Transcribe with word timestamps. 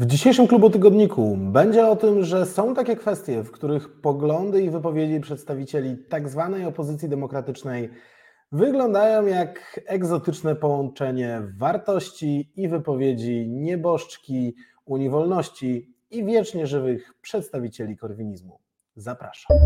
W 0.00 0.06
dzisiejszym 0.06 0.46
klubu 0.46 0.70
tygodniku 0.70 1.36
będzie 1.36 1.86
o 1.86 1.96
tym, 1.96 2.24
że 2.24 2.46
są 2.46 2.74
takie 2.74 2.96
kwestie, 2.96 3.42
w 3.42 3.50
których 3.50 4.00
poglądy 4.00 4.62
i 4.62 4.70
wypowiedzi 4.70 5.20
przedstawicieli. 5.20 5.96
Tak 6.08 6.28
opozycji 6.66 7.08
demokratycznej 7.08 7.90
wyglądają 8.52 9.26
jak 9.26 9.80
egzotyczne 9.86 10.56
połączenie 10.56 11.42
wartości 11.58 12.52
i 12.56 12.68
wypowiedzi 12.68 13.48
nieboszczki, 13.48 14.54
Unii 14.84 15.10
Wolności 15.10 15.94
i 16.10 16.24
wiecznie 16.24 16.66
żywych 16.66 17.12
przedstawicieli 17.22 17.96
korwinizmu. 17.96 18.58
Zapraszam. 18.96 19.56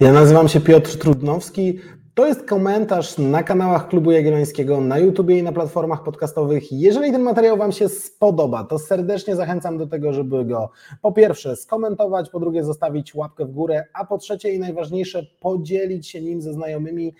Ja 0.00 0.12
nazywam 0.12 0.48
się 0.48 0.60
Piotr 0.60 0.98
Trudnowski. 0.98 1.78
To 2.18 2.26
jest 2.26 2.44
komentarz 2.48 3.18
na 3.18 3.42
kanałach 3.42 3.88
Klubu 3.88 4.10
Jagiellońskiego, 4.10 4.80
na 4.80 4.98
YouTubie 4.98 5.38
i 5.38 5.42
na 5.42 5.52
platformach 5.52 6.02
podcastowych. 6.02 6.72
Jeżeli 6.72 7.12
ten 7.12 7.22
materiał 7.22 7.56
Wam 7.56 7.72
się 7.72 7.88
spodoba, 7.88 8.64
to 8.64 8.78
serdecznie 8.78 9.36
zachęcam 9.36 9.78
do 9.78 9.86
tego, 9.86 10.12
żeby 10.12 10.44
go 10.44 10.70
po 11.02 11.12
pierwsze 11.12 11.56
skomentować, 11.56 12.30
po 12.30 12.40
drugie 12.40 12.64
zostawić 12.64 13.14
łapkę 13.14 13.44
w 13.44 13.50
górę, 13.50 13.84
a 13.92 14.04
po 14.04 14.18
trzecie 14.18 14.54
i 14.54 14.58
najważniejsze 14.58 15.26
podzielić 15.40 16.08
się 16.08 16.20
nim 16.20 16.42
ze 16.42 16.52
znajomymi, 16.52 17.14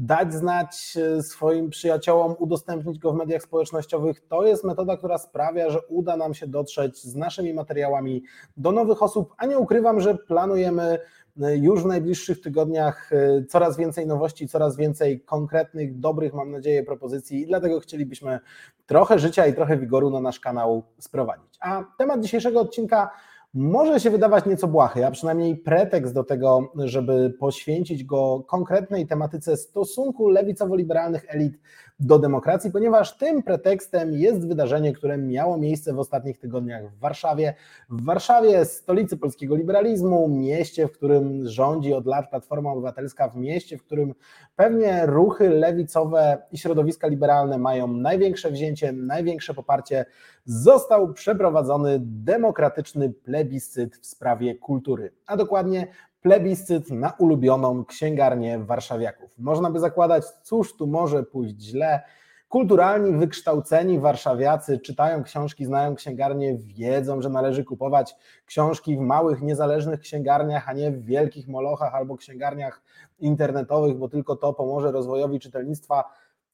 dać 0.00 0.34
znać 0.34 0.96
e, 0.96 1.22
swoim 1.22 1.70
przyjaciołom, 1.70 2.34
udostępnić 2.38 2.98
go 2.98 3.12
w 3.12 3.16
mediach 3.16 3.42
społecznościowych. 3.42 4.20
To 4.28 4.46
jest 4.46 4.64
metoda, 4.64 4.96
która 4.96 5.18
sprawia, 5.18 5.70
że 5.70 5.80
uda 5.88 6.16
nam 6.16 6.34
się 6.34 6.46
dotrzeć 6.46 7.02
z 7.02 7.16
naszymi 7.16 7.54
materiałami 7.54 8.22
do 8.56 8.72
nowych 8.72 9.02
osób, 9.02 9.34
a 9.38 9.46
nie 9.46 9.58
ukrywam, 9.58 10.00
że 10.00 10.14
planujemy 10.14 10.98
już 11.36 11.82
w 11.82 11.86
najbliższych 11.86 12.40
tygodniach 12.40 13.10
e, 13.12 13.44
coraz 13.44 13.76
więcej 13.76 14.06
nowości, 14.06 14.48
coraz 14.48 14.76
więcej 14.76 15.20
konkretnych, 15.20 15.98
dobrych, 15.98 16.34
mam 16.34 16.50
nadzieję, 16.50 16.82
propozycji 16.82 17.42
i 17.42 17.46
dlatego 17.46 17.80
chcielibyśmy 17.80 18.40
trochę 18.86 19.18
życia 19.18 19.46
i 19.46 19.54
trochę 19.54 19.76
wigoru 19.76 20.10
na 20.10 20.20
nasz 20.20 20.40
kanał 20.40 20.82
sprowadzić. 20.98 21.58
A 21.60 21.84
temat 21.98 22.20
dzisiejszego 22.20 22.60
odcinka 22.60 23.10
może 23.54 24.00
się 24.00 24.10
wydawać 24.10 24.46
nieco 24.46 24.68
błahy, 24.68 25.06
a 25.06 25.10
przynajmniej 25.10 25.56
pretekst 25.56 26.14
do 26.14 26.24
tego, 26.24 26.72
żeby 26.76 27.34
poświęcić 27.38 28.04
go 28.04 28.44
konkretnej 28.48 29.06
tematyce 29.06 29.56
stosunku 29.56 30.28
lewicowo-liberalnych 30.28 31.24
elit 31.28 31.58
do 32.00 32.18
demokracji, 32.18 32.70
ponieważ 32.70 33.16
tym 33.16 33.42
pretekstem 33.42 34.12
jest 34.12 34.48
wydarzenie, 34.48 34.92
które 34.92 35.18
miało 35.18 35.58
miejsce 35.58 35.92
w 35.92 35.98
ostatnich 35.98 36.38
tygodniach 36.38 36.90
w 36.90 36.98
Warszawie. 36.98 37.54
W 37.90 38.04
Warszawie, 38.04 38.64
stolicy 38.64 39.16
polskiego 39.16 39.56
liberalizmu, 39.56 40.28
mieście, 40.28 40.88
w 40.88 40.92
którym 40.92 41.48
rządzi 41.48 41.94
od 41.94 42.06
lat 42.06 42.30
Platforma 42.30 42.72
Obywatelska, 42.72 43.28
w 43.28 43.36
mieście, 43.36 43.78
w 43.78 43.82
którym 43.82 44.14
pewnie 44.56 45.06
ruchy 45.06 45.50
lewicowe 45.50 46.38
i 46.52 46.58
środowiska 46.58 47.08
liberalne 47.08 47.58
mają 47.58 47.86
największe 47.86 48.50
wzięcie, 48.50 48.92
największe 48.92 49.54
poparcie, 49.54 50.04
został 50.44 51.12
przeprowadzony 51.12 51.98
demokratyczny 52.02 53.10
plebiscyt 53.10 53.96
w 53.96 54.06
sprawie 54.06 54.54
kultury, 54.54 55.12
a 55.26 55.36
dokładnie 55.36 55.86
plebiscyt 56.22 56.90
na 56.90 57.12
ulubioną 57.18 57.84
księgarnię 57.84 58.58
warszawiaków. 58.58 59.29
Można 59.40 59.70
by 59.70 59.80
zakładać, 59.80 60.24
cóż 60.42 60.76
tu 60.76 60.86
może 60.86 61.22
pójść 61.22 61.60
źle. 61.60 62.00
Kulturalni, 62.48 63.12
wykształceni 63.12 64.00
warszawiacy 64.00 64.78
czytają 64.78 65.22
książki, 65.22 65.64
znają 65.64 65.94
księgarnie, 65.94 66.58
wiedzą, 66.58 67.22
że 67.22 67.28
należy 67.28 67.64
kupować 67.64 68.16
książki 68.46 68.96
w 68.96 69.00
małych, 69.00 69.42
niezależnych 69.42 70.00
księgarniach, 70.00 70.68
a 70.68 70.72
nie 70.72 70.90
w 70.90 71.04
wielkich 71.04 71.48
molochach 71.48 71.94
albo 71.94 72.16
księgarniach 72.16 72.82
internetowych, 73.18 73.96
bo 73.96 74.08
tylko 74.08 74.36
to 74.36 74.52
pomoże 74.52 74.92
rozwojowi 74.92 75.40
czytelnictwa. 75.40 76.04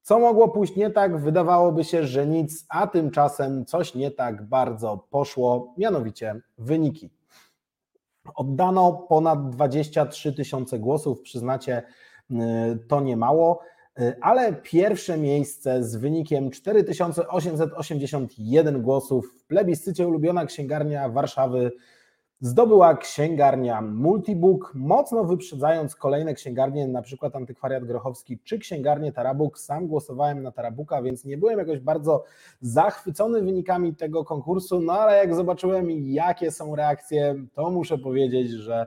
Co 0.03 0.19
mogło 0.19 0.48
pójść 0.48 0.77
nie 0.77 0.91
tak? 0.91 1.21
Wydawałoby 1.21 1.84
się, 1.84 2.06
że 2.06 2.27
nic, 2.27 2.67
a 2.69 2.87
tymczasem 2.87 3.65
coś 3.65 3.95
nie 3.95 4.11
tak 4.11 4.48
bardzo 4.48 5.06
poszło, 5.11 5.75
mianowicie 5.78 6.41
wyniki. 6.59 7.11
Oddano 8.34 8.93
ponad 8.93 9.50
23 9.50 10.32
tysiące 10.32 10.78
głosów, 10.78 11.21
przyznacie, 11.21 11.82
to 12.88 13.00
nie 13.00 13.16
mało, 13.16 13.60
y, 14.00 14.14
ale 14.20 14.53
pierwsze 14.53 15.19
miejsce 15.19 15.84
z 15.84 15.97
wynikiem 15.97 16.50
4881 16.50 18.82
głosów 18.82 19.34
w 19.41 19.44
plebiscycie 19.44 20.09
ulubiona 20.09 20.47
księgarnia 20.47 21.09
Warszawy 21.09 21.72
zdobyła 22.41 22.97
księgarnia 22.97 23.82
Multibook, 23.82 24.72
mocno 24.75 25.25
wyprzedzając 25.25 25.97
kolejne 25.97 26.34
księgarnie, 26.34 26.88
na 26.88 27.03
przykład 27.03 27.37
Antykwariat 27.37 27.84
Grochowski 27.84 28.38
czy 28.44 28.58
księgarnię 28.58 29.12
Tarabuk. 29.12 29.58
Sam 29.58 29.87
głosowałem 29.87 30.43
na 30.43 30.53
Tarabuka, 30.53 31.03
więc 31.03 31.25
nie 31.25 31.38
byłem 31.38 31.58
jakoś 31.58 31.81
bardzo 31.81 32.25
zachwycony 32.60 33.43
wynikami 33.43 33.94
tego 33.94 34.25
konkursu, 34.25 34.81
no 34.81 34.93
ale 34.93 35.16
jak 35.16 35.34
zobaczyłem 35.34 35.91
jakie 35.91 36.50
są 36.50 36.76
reakcje, 36.76 37.34
to 37.54 37.70
muszę 37.70 37.98
powiedzieć, 37.98 38.50
że 38.50 38.87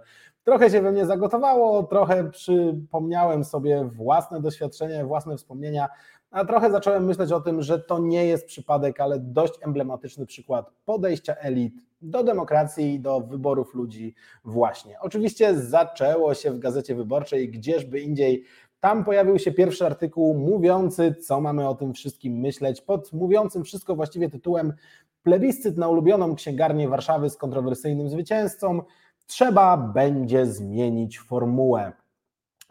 trochę 0.50 0.70
się 0.70 0.82
we 0.82 0.92
mnie 0.92 1.06
zagotowało, 1.06 1.84
trochę 1.84 2.30
przypomniałem 2.30 3.44
sobie 3.44 3.90
własne 3.94 4.42
doświadczenia, 4.42 5.06
własne 5.06 5.38
wspomnienia, 5.38 5.90
a 6.32 6.46
trochę 6.46 6.72
zacząłem 6.72 7.06
myśleć 7.06 7.32
o 7.32 7.42
tym, 7.42 7.62
że 7.62 7.80
to 7.80 8.00
nie 8.00 8.26
jest 8.26 8.46
przypadek, 8.46 9.00
ale 9.00 9.20
dość 9.20 9.54
emblematyczny 9.62 10.26
przykład 10.26 10.72
podejścia 10.86 11.36
elit 11.36 11.74
do 12.02 12.24
demokracji 12.24 12.94
i 12.94 13.00
do 13.00 13.22
wyborów 13.22 13.74
ludzi 13.74 14.16
właśnie. 14.46 15.00
Oczywiście 15.00 15.60
zaczęło 15.60 16.34
się 16.34 16.52
w 16.52 16.60
Gazecie 16.60 16.96
Wyborczej, 16.96 17.50
gdzieżby 17.50 18.00
indziej. 18.00 18.44
Tam 18.80 19.06
pojawił 19.06 19.40
się 19.40 19.52
pierwszy 19.52 19.86
artykuł 19.86 20.38
mówiący, 20.38 21.16
co 21.16 21.42
mamy 21.42 21.68
o 21.68 21.76
tym 21.76 21.94
wszystkim 21.94 22.34
myśleć, 22.34 22.82
pod 22.82 23.14
mówiącym 23.14 23.64
wszystko 23.64 23.96
właściwie 23.96 24.30
tytułem 24.30 24.74
Plebiscyt 25.24 25.78
na 25.78 25.88
ulubioną 25.88 26.36
księgarnię 26.36 26.88
Warszawy 26.88 27.30
z 27.30 27.38
kontrowersyjnym 27.38 28.10
zwycięzcą. 28.10 28.82
Trzeba 29.30 29.78
będzie 29.78 30.46
zmienić 30.46 31.20
formułę. 31.20 31.92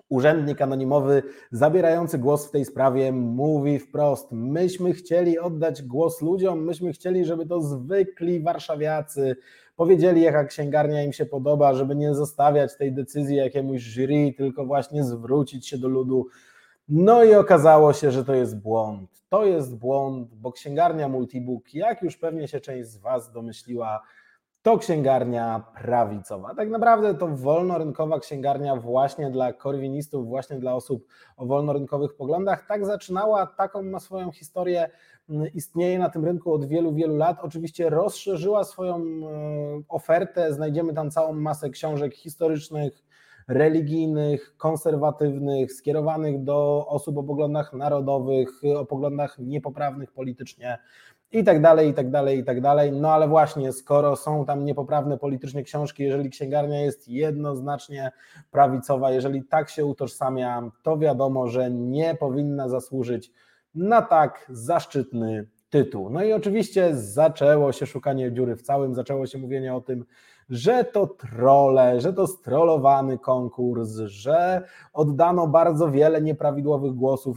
Urzędnik 0.09 0.63
anonimowy 0.63 1.23
zabierający 1.51 2.19
głos 2.19 2.49
w 2.49 2.51
tej 2.51 2.65
sprawie 2.65 3.13
mówi 3.13 3.79
wprost: 3.79 4.33
Myśmy 4.33 4.93
chcieli 4.93 5.39
oddać 5.39 5.83
głos 5.83 6.23
ludziom, 6.23 6.65
myśmy 6.65 6.93
chcieli, 6.93 7.25
żeby 7.25 7.47
to 7.47 7.61
zwykli 7.61 8.41
warszawiacy 8.41 9.37
powiedzieli, 9.77 10.23
jaka 10.23 10.45
księgarnia 10.45 11.03
im 11.03 11.13
się 11.13 11.27
podoba, 11.27 11.75
żeby 11.75 11.97
nie 11.97 12.15
zostawiać 12.15 12.77
tej 12.77 12.93
decyzji 12.93 13.37
jakiemuś 13.37 13.83
jury, 13.83 14.33
tylko 14.37 14.67
właśnie 14.67 15.05
zwrócić 15.05 15.69
się 15.69 15.79
do 15.79 15.89
ludu. 15.89 16.27
No 16.89 17.25
i 17.25 17.35
okazało 17.35 17.93
się, 17.93 18.11
że 18.11 18.25
to 18.25 18.35
jest 18.35 18.59
błąd. 18.59 19.11
To 19.29 19.45
jest 19.45 19.77
błąd, 19.77 20.35
bo 20.35 20.53
księgarnia 20.53 21.09
Multibook, 21.09 21.75
jak 21.75 22.03
już 22.03 22.17
pewnie 22.17 22.49
się 22.49 22.61
część 22.61 22.89
z 22.89 22.97
Was 22.97 23.33
domyśliła, 23.33 24.03
to 24.69 24.79
księgarnia 24.79 25.65
prawicowa. 25.83 26.55
Tak 26.55 26.71
naprawdę 26.71 27.15
to 27.15 27.29
wolnorynkowa 27.29 28.21
księgarnia 28.21 28.77
właśnie 28.77 29.31
dla 29.31 29.53
korwinistów, 29.53 30.29
właśnie 30.29 30.59
dla 30.59 30.75
osób 30.75 31.07
o 31.37 31.47
wolnorynkowych 31.47 32.15
poglądach. 32.17 32.67
Tak 32.67 32.87
zaczynała, 32.87 33.47
taką 33.47 33.83
ma 33.83 34.01
swoją 34.01 34.33
historię, 34.33 34.91
mm, 35.31 35.47
istnieje 35.55 35.99
na 35.99 36.11
tym 36.11 36.25
rynku 36.25 36.53
od 36.53 36.65
wielu, 36.65 36.95
wielu 36.95 37.17
lat. 37.17 37.37
Oczywiście 37.43 37.91
rozszerzyła 37.91 38.65
swoją 38.65 38.97
e, 38.97 39.03
ofertę, 39.89 40.53
znajdziemy 40.53 40.95
tam 40.95 41.11
całą 41.11 41.33
masę 41.33 41.71
książek 41.71 42.15
historycznych, 42.15 43.05
religijnych, 43.49 44.57
konserwatywnych, 44.57 45.73
skierowanych 45.73 46.45
do 46.45 46.87
osób 46.89 47.19
o 47.19 47.23
poglądach 47.23 47.73
narodowych, 47.73 48.49
o 48.77 48.87
poglądach 48.87 49.39
niepoprawnych 49.39 50.13
politycznie 50.13 50.79
i 51.33 51.45
tak 51.45 51.63
dalej, 51.63 51.89
i 51.89 51.95
tak 51.95 52.11
dalej, 52.11 52.39
i 52.39 52.45
tak 52.45 52.61
dalej. 52.61 52.93
No 52.93 53.13
ale 53.13 53.29
właśnie, 53.29 53.73
skoro 53.73 54.17
są 54.17 54.45
tam 54.45 54.65
niepoprawne 54.65 55.19
politycznie 55.19 55.63
książki, 55.63 56.03
jeżeli 56.03 56.31
księgarnia 56.31 56.81
jest 56.81 57.09
jednoznacznie 57.09 58.13
prawicowa, 58.51 59.11
jeżeli 59.11 59.45
tak 59.45 59.71
się 59.71 59.85
utożsamia, 59.85 60.71
to 60.83 60.99
wiadomo, 60.99 61.49
że 61.49 61.71
nie 61.71 62.15
powinna 62.15 62.69
zasłużyć 62.69 63.33
na 63.75 64.03
tak 64.03 64.47
zaszczytny 64.49 65.47
tytuł. 65.71 66.11
No 66.11 66.25
i 66.25 66.33
oczywiście 66.33 66.97
zaczęło 66.97 67.73
się 67.73 67.87
szukanie 67.87 68.33
dziury 68.33 68.57
w 68.57 68.63
całym, 68.63 68.95
zaczęło 68.95 69.27
się 69.27 69.39
mówienie 69.39 69.75
o 69.75 69.81
tym, 69.81 70.05
że 70.51 70.85
to 70.85 71.07
trole, 71.07 72.01
że 72.01 72.13
to 72.13 72.27
strollowany 72.27 73.19
konkurs, 73.19 73.91
że 73.97 74.63
oddano 74.93 75.47
bardzo 75.47 75.91
wiele 75.91 76.23
nieprawidłowych 76.23 76.93
głosów. 76.93 77.37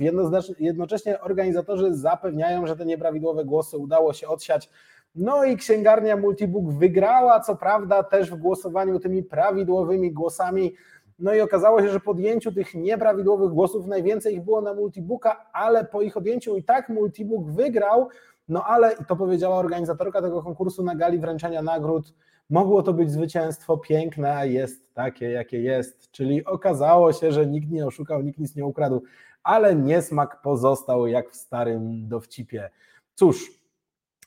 Jednocześnie 0.60 1.22
organizatorzy 1.22 1.95
zapewniają, 1.95 2.68
że 2.68 2.75
te 2.75 2.86
nieprawidłowe 2.86 3.45
głosy 3.45 3.78
udało 3.78 4.13
się 4.13 4.28
odsiać. 4.28 4.69
No 5.16 5.44
i 5.44 5.57
księgarnia 5.57 6.18
Multibook 6.18 6.74
wygrała, 6.74 7.39
co 7.39 7.56
prawda, 7.56 8.04
też 8.04 8.31
w 8.31 8.36
głosowaniu 8.36 9.00
tymi 9.00 9.24
prawidłowymi 9.24 10.12
głosami. 10.12 10.74
No 11.22 11.34
i 11.34 11.42
okazało 11.42 11.82
się, 11.82 11.90
że 11.90 12.00
po 12.00 12.12
odjęciu 12.12 12.52
tych 12.52 12.76
nieprawidłowych 12.76 13.50
głosów 13.50 13.88
najwięcej 13.88 14.36
ich 14.36 14.42
było 14.42 14.62
na 14.62 14.74
Multibooka, 14.74 15.50
ale 15.54 15.86
po 15.86 16.02
ich 16.02 16.18
odjęciu 16.18 16.58
i 16.58 16.64
tak 16.64 16.90
Multibook 16.90 17.52
wygrał. 17.52 18.10
No 18.50 18.64
ale, 18.64 18.96
to 19.08 19.16
powiedziała 19.16 19.56
organizatorka 19.56 20.22
tego 20.22 20.44
konkursu 20.44 20.84
na 20.84 20.96
gali 20.96 21.20
wręczenia 21.20 21.62
nagród, 21.62 22.14
Mogło 22.52 22.84
to 22.84 22.94
być 22.94 23.12
zwycięstwo 23.12 23.78
piękne, 23.78 24.50
jest 24.50 24.94
takie, 24.94 25.30
jakie 25.30 25.62
jest. 25.62 26.12
Czyli 26.12 26.46
okazało 26.46 27.14
się, 27.14 27.32
że 27.32 27.48
nikt 27.48 27.70
nie 27.70 27.86
oszukał, 27.86 28.22
nikt 28.22 28.40
nic 28.40 28.56
nie 28.56 28.66
ukradł, 28.66 29.04
ale 29.44 29.76
niesmak 29.76 30.42
pozostał 30.42 31.08
jak 31.08 31.32
w 31.32 31.36
starym 31.36 32.08
dowcipie. 32.08 32.70
Cóż, 33.16 33.61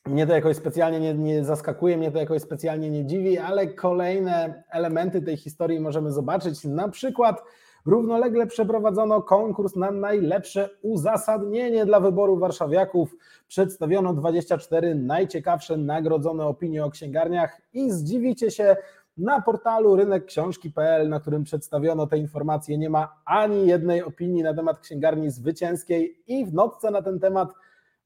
mnie 0.07 0.27
to 0.27 0.33
jakoś 0.33 0.57
specjalnie 0.57 1.01
nie, 1.01 1.15
nie, 1.15 1.45
zaskakuje, 1.45 1.97
mnie 1.97 2.11
to 2.11 2.19
jakoś 2.19 2.43
specjalnie 2.43 2.91
nie 2.91 3.07
dziwi, 3.07 3.39
ale 3.39 3.67
kolejne 3.67 4.63
elementy 4.71 5.23
tej 5.23 5.37
historii 5.37 5.81
możemy 5.81 6.13
zobaczyć. 6.13 6.65
Na 6.65 6.89
przykład 6.89 7.43
równolegle 7.87 8.47
przeprowadzono 8.47 9.23
konkurs 9.23 9.77
na 9.77 9.91
najlepsze 9.91 10.71
uzasadnienie 10.83 11.87
dla 11.87 12.01
wyboru 12.01 12.37
warszawiaków. 12.37 13.17
Przedstawiono 13.49 14.15
24 14.15 14.95
najciekawsze 14.95 15.77
nagrodzone 15.77 16.47
opinie 16.47 16.85
o 16.85 16.91
księgarniach 16.91 17.61
i 17.73 17.91
zdziwicie 17.91 18.51
się, 18.51 18.77
na 19.17 19.43
portalu 19.43 19.97
rynekksiążki.pl, 19.97 21.09
na 21.09 21.21
którym 21.21 21.45
przedstawiono 21.45 22.07
te 22.07 22.19
informacje, 22.19 22.79
nie 22.79 22.91
ma 22.91 23.17
ani 23.25 23.67
jednej 23.67 24.03
opinii 24.03 24.43
na 24.43 24.55
temat 24.55 24.79
księgarni 24.79 25.31
zwycięskiej 25.31 26.23
i 26.27 26.47
w 26.47 26.55
notce 26.55 26.91
na 26.91 27.03
ten 27.03 27.21
temat 27.21 27.49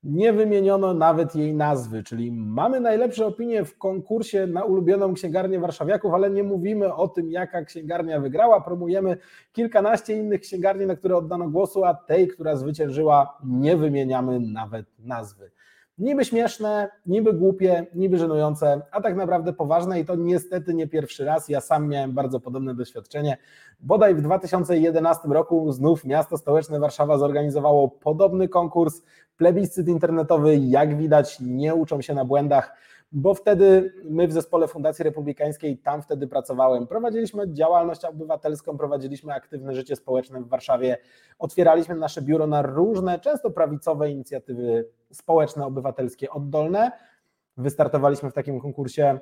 nie 0.02 0.32
wymieniono 0.32 0.94
nawet 0.94 1.34
jej 1.34 1.54
nazwy, 1.54 2.02
czyli 2.02 2.32
mamy 2.32 2.80
najlepsze 2.80 3.26
opinie 3.26 3.64
w 3.64 3.78
konkursie 3.78 4.46
na 4.46 4.64
ulubioną 4.64 5.14
księgarnię 5.14 5.60
warszawiaków, 5.60 6.14
ale 6.14 6.30
nie 6.30 6.42
mówimy 6.42 6.94
o 6.94 7.08
tym, 7.08 7.30
jaka 7.30 7.64
księgarnia 7.64 8.20
wygrała, 8.20 8.60
promujemy 8.60 9.16
kilkanaście 9.52 10.16
innych 10.16 10.40
księgarni, 10.40 10.86
na 10.86 10.96
które 10.96 11.16
oddano 11.16 11.48
głosu, 11.48 11.84
a 11.84 11.94
tej, 11.94 12.28
która 12.28 12.56
zwyciężyła, 12.56 13.38
nie 13.44 13.76
wymieniamy 13.76 14.40
nawet 14.40 14.86
nazwy. 14.98 15.50
Niby 15.98 16.24
śmieszne, 16.24 16.90
niby 17.06 17.32
głupie, 17.32 17.86
niby 17.94 18.18
żenujące, 18.18 18.80
a 18.90 19.00
tak 19.00 19.16
naprawdę 19.16 19.52
poważne 19.52 20.00
i 20.00 20.04
to 20.04 20.14
niestety 20.16 20.74
nie 20.74 20.86
pierwszy 20.86 21.24
raz. 21.24 21.48
Ja 21.48 21.60
sam 21.60 21.88
miałem 21.88 22.12
bardzo 22.12 22.40
podobne 22.40 22.74
doświadczenie. 22.74 23.36
Bodaj 23.80 24.14
w 24.14 24.22
2011 24.22 25.28
roku 25.28 25.72
znów 25.72 26.04
miasto 26.04 26.36
stołeczne 26.36 26.80
Warszawa 26.80 27.18
zorganizowało 27.18 27.88
podobny 27.88 28.48
konkurs, 28.48 29.02
plebiscyt 29.36 29.88
internetowy. 29.88 30.56
Jak 30.56 30.96
widać, 30.96 31.40
nie 31.40 31.74
uczą 31.74 32.00
się 32.00 32.14
na 32.14 32.24
błędach 32.24 32.74
bo 33.12 33.34
wtedy 33.34 33.93
my 34.05 34.28
w 34.28 34.32
zespole 34.32 34.69
Fundacji 34.69 35.02
Republikańskiej, 35.02 35.78
tam 35.78 36.02
wtedy 36.02 36.26
pracowałem, 36.26 36.87
prowadziliśmy 36.87 37.52
działalność 37.52 38.05
obywatelską, 38.05 38.78
prowadziliśmy 38.78 39.34
aktywne 39.34 39.75
życie 39.75 39.96
społeczne 39.96 40.40
w 40.40 40.49
Warszawie, 40.49 40.99
otwieraliśmy 41.38 41.94
nasze 41.94 42.22
biuro 42.22 42.46
na 42.46 42.62
różne, 42.62 43.19
często 43.19 43.50
prawicowe 43.50 44.10
inicjatywy 44.10 44.88
społeczne, 45.12 45.66
obywatelskie, 45.66 46.31
oddolne. 46.31 46.93
Wystartowaliśmy 47.56 48.31
w 48.31 48.34
takim 48.34 48.60
konkursie, 48.60 49.19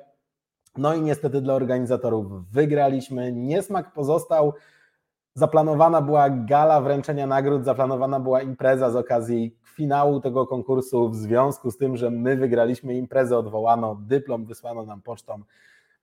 no 0.77 0.93
i 0.93 1.01
niestety 1.01 1.41
dla 1.41 1.53
organizatorów 1.53 2.49
wygraliśmy. 2.51 3.31
Niesmak 3.31 3.93
pozostał. 3.93 4.53
Zaplanowana 5.33 6.01
była 6.01 6.29
gala 6.29 6.81
wręczenia 6.81 7.27
nagród, 7.27 7.65
zaplanowana 7.65 8.19
była 8.19 8.41
impreza 8.41 8.91
z 8.91 8.95
okazji 8.95 9.56
finału 9.77 10.19
tego 10.21 10.47
konkursu 10.47 11.09
w 11.09 11.15
związku 11.15 11.71
z 11.71 11.77
tym, 11.77 11.97
że 11.97 12.09
my 12.11 12.35
wygraliśmy 12.35 12.93
imprezę, 12.93 13.37
odwołano, 13.37 13.95
dyplom 13.95 14.45
wysłano 14.45 14.85
nam 14.85 15.01
pocztą. 15.01 15.41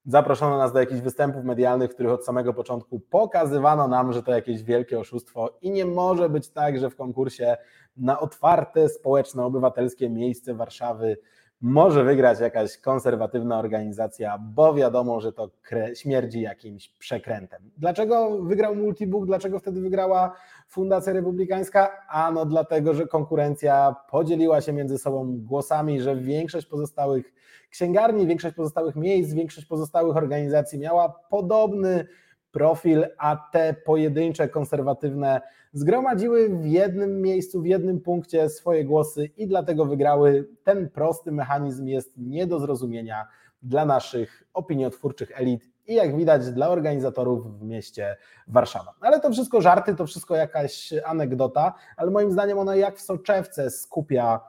Zaproszono 0.06 0.58
nas 0.58 0.72
do 0.72 0.80
jakichś 0.80 1.00
występów 1.00 1.44
medialnych, 1.44 1.90
w 1.90 1.94
których 1.94 2.12
od 2.12 2.24
samego 2.24 2.54
początku 2.54 3.00
pokazywano 3.00 3.88
nam, 3.88 4.12
że 4.12 4.22
to 4.22 4.32
jakieś 4.32 4.62
wielkie 4.62 4.98
oszustwo 4.98 5.50
i 5.62 5.70
nie 5.70 5.84
może 5.84 6.28
być 6.28 6.48
tak, 6.48 6.78
że 6.78 6.90
w 6.90 6.96
konkursie 6.96 7.56
na 7.96 8.20
otwarte, 8.20 8.88
społeczne, 8.88 9.44
obywatelskie 9.44 10.10
miejsce 10.10 10.54
Warszawy 10.54 11.16
może 11.64 12.04
wygrać 12.04 12.40
jakaś 12.40 12.78
konserwatywna 12.78 13.58
organizacja, 13.58 14.38
bo 14.38 14.74
wiadomo, 14.74 15.20
że 15.20 15.32
to 15.32 15.50
śmierdzi 15.94 16.40
jakimś 16.40 16.88
przekrętem. 16.88 17.70
Dlaczego 17.78 18.42
wygrał 18.42 18.76
Multibook? 18.76 19.26
Dlaczego 19.26 19.58
wtedy 19.58 19.80
wygrała 19.80 20.36
Fundacja 20.68 21.12
Republikańska? 21.12 22.06
Ano 22.08 22.46
dlatego, 22.46 22.94
że 22.94 23.06
konkurencja 23.06 23.96
podzieliła 24.10 24.60
się 24.60 24.72
między 24.72 24.98
sobą 24.98 25.38
głosami, 25.38 26.00
że 26.00 26.16
większość 26.16 26.66
pozostałych 26.66 27.34
księgarni, 27.70 28.26
większość 28.26 28.54
pozostałych 28.54 28.96
miejsc, 28.96 29.32
większość 29.32 29.66
pozostałych 29.66 30.16
organizacji 30.16 30.78
miała 30.78 31.08
podobny 31.08 32.06
profil, 32.54 33.04
a 33.18 33.36
te 33.52 33.74
pojedyncze, 33.84 34.48
konserwatywne 34.48 35.40
zgromadziły 35.72 36.48
w 36.48 36.66
jednym 36.66 37.22
miejscu, 37.22 37.62
w 37.62 37.66
jednym 37.66 38.00
punkcie 38.00 38.48
swoje 38.48 38.84
głosy 38.84 39.30
i 39.36 39.46
dlatego 39.46 39.84
wygrały. 39.84 40.48
Ten 40.64 40.90
prosty 40.90 41.32
mechanizm 41.32 41.86
jest 41.86 42.14
nie 42.16 42.46
do 42.46 42.60
zrozumienia 42.60 43.26
dla 43.62 43.84
naszych 43.84 44.42
opiniotwórczych 44.54 45.40
elit 45.40 45.70
i 45.86 45.94
jak 45.94 46.16
widać 46.16 46.50
dla 46.50 46.68
organizatorów 46.68 47.58
w 47.58 47.62
mieście 47.62 48.16
Warszawa. 48.48 48.94
Ale 49.00 49.20
to 49.20 49.32
wszystko 49.32 49.60
żarty, 49.60 49.94
to 49.94 50.06
wszystko 50.06 50.36
jakaś 50.36 50.94
anegdota, 51.04 51.74
ale 51.96 52.10
moim 52.10 52.32
zdaniem 52.32 52.58
ona 52.58 52.76
jak 52.76 52.96
w 52.96 53.00
soczewce 53.00 53.70
skupia 53.70 54.40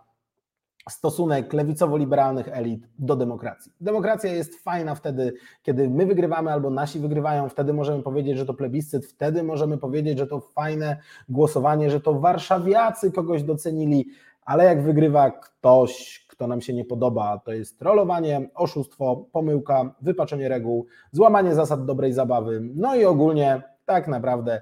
stosunek 0.89 1.53
lewicowo-liberalnych 1.53 2.47
elit 2.47 2.87
do 2.99 3.15
demokracji. 3.15 3.71
Demokracja 3.81 4.33
jest 4.33 4.63
fajna 4.63 4.95
wtedy, 4.95 5.33
kiedy 5.63 5.89
my 5.89 6.05
wygrywamy 6.05 6.51
albo 6.51 6.69
nasi 6.69 6.99
wygrywają, 6.99 7.49
wtedy 7.49 7.73
możemy 7.73 8.03
powiedzieć, 8.03 8.37
że 8.37 8.45
to 8.45 8.53
plebiscyt, 8.53 9.05
wtedy 9.05 9.43
możemy 9.43 9.77
powiedzieć, 9.77 10.17
że 10.17 10.27
to 10.27 10.39
fajne 10.39 10.97
głosowanie, 11.29 11.91
że 11.91 12.01
to 12.01 12.13
warszawiacy 12.13 13.11
kogoś 13.11 13.43
docenili, 13.43 14.05
ale 14.45 14.65
jak 14.65 14.83
wygrywa 14.83 15.31
ktoś, 15.31 16.25
kto 16.29 16.47
nam 16.47 16.61
się 16.61 16.73
nie 16.73 16.85
podoba, 16.85 17.41
to 17.45 17.51
jest 17.51 17.79
trollowanie, 17.79 18.49
oszustwo, 18.55 19.25
pomyłka, 19.31 19.95
wypaczenie 20.01 20.49
reguł, 20.49 20.85
złamanie 21.11 21.55
zasad 21.55 21.85
dobrej 21.85 22.13
zabawy, 22.13 22.61
no 22.75 22.95
i 22.95 23.05
ogólnie 23.05 23.61
tak 23.85 24.07
naprawdę 24.07 24.61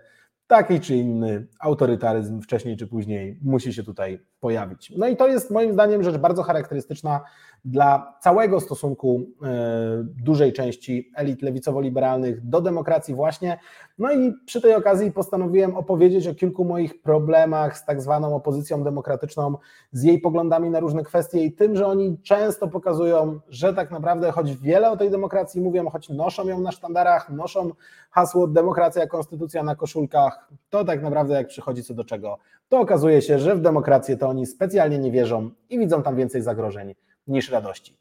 taki 0.53 0.79
czy 0.79 0.95
inny 0.95 1.47
autorytaryzm 1.59 2.41
wcześniej 2.41 2.77
czy 2.77 2.87
później 2.87 3.39
musi 3.43 3.73
się 3.73 3.83
tutaj 3.83 4.19
pojawić. 4.39 4.93
No 4.97 5.07
i 5.07 5.17
to 5.17 5.27
jest 5.27 5.51
moim 5.51 5.73
zdaniem 5.73 6.03
rzecz 6.03 6.17
bardzo 6.17 6.43
charakterystyczna 6.43 7.21
dla 7.65 8.17
całego 8.21 8.59
stosunku 8.59 9.21
e, 9.43 10.03
dużej 10.23 10.53
części 10.53 11.11
elit 11.15 11.41
lewicowo-liberalnych 11.41 12.49
do 12.49 12.61
demokracji 12.61 13.15
właśnie. 13.15 13.59
No 13.97 14.11
i 14.11 14.33
przy 14.45 14.61
tej 14.61 14.75
okazji 14.75 15.11
postanowiłem 15.11 15.75
opowiedzieć 15.75 16.27
o 16.27 16.35
kilku 16.35 16.65
moich 16.65 17.01
problemach 17.01 17.77
z 17.77 17.85
tak 17.85 18.01
zwaną 18.01 18.35
opozycją 18.35 18.83
demokratyczną, 18.83 19.57
z 19.91 20.03
jej 20.03 20.19
poglądami 20.19 20.69
na 20.69 20.79
różne 20.79 21.03
kwestie 21.03 21.43
i 21.43 21.51
tym, 21.51 21.75
że 21.75 21.87
oni 21.87 22.17
często 22.23 22.67
pokazują, 22.67 23.39
że 23.49 23.73
tak 23.73 23.91
naprawdę 23.91 24.31
choć 24.31 24.57
wiele 24.57 24.91
o 24.91 24.97
tej 24.97 25.11
demokracji 25.11 25.61
mówią, 25.61 25.89
choć 25.89 26.09
noszą 26.09 26.47
ją 26.47 26.61
na 26.61 26.71
sztandarach, 26.71 27.29
noszą 27.29 27.69
hasło 28.11 28.47
demokracja, 28.47 29.07
konstytucja 29.07 29.63
na 29.63 29.75
koszulkach, 29.75 30.49
to 30.69 30.85
tak 30.85 31.01
naprawdę 31.01 31.33
jak 31.33 31.47
przychodzi 31.47 31.83
co 31.83 31.93
do 31.93 32.03
czego, 32.03 32.37
to 32.69 32.79
okazuje 32.79 33.21
się, 33.21 33.39
że 33.39 33.55
w 33.55 33.61
demokrację 33.61 34.17
to 34.17 34.27
oni 34.27 34.45
specjalnie 34.45 34.99
nie 34.99 35.11
wierzą 35.11 35.49
i 35.69 35.79
widzą 35.79 36.03
tam 36.03 36.15
więcej 36.15 36.41
zagrożeń 36.41 36.95
niż 37.27 37.51
radości. 37.51 37.97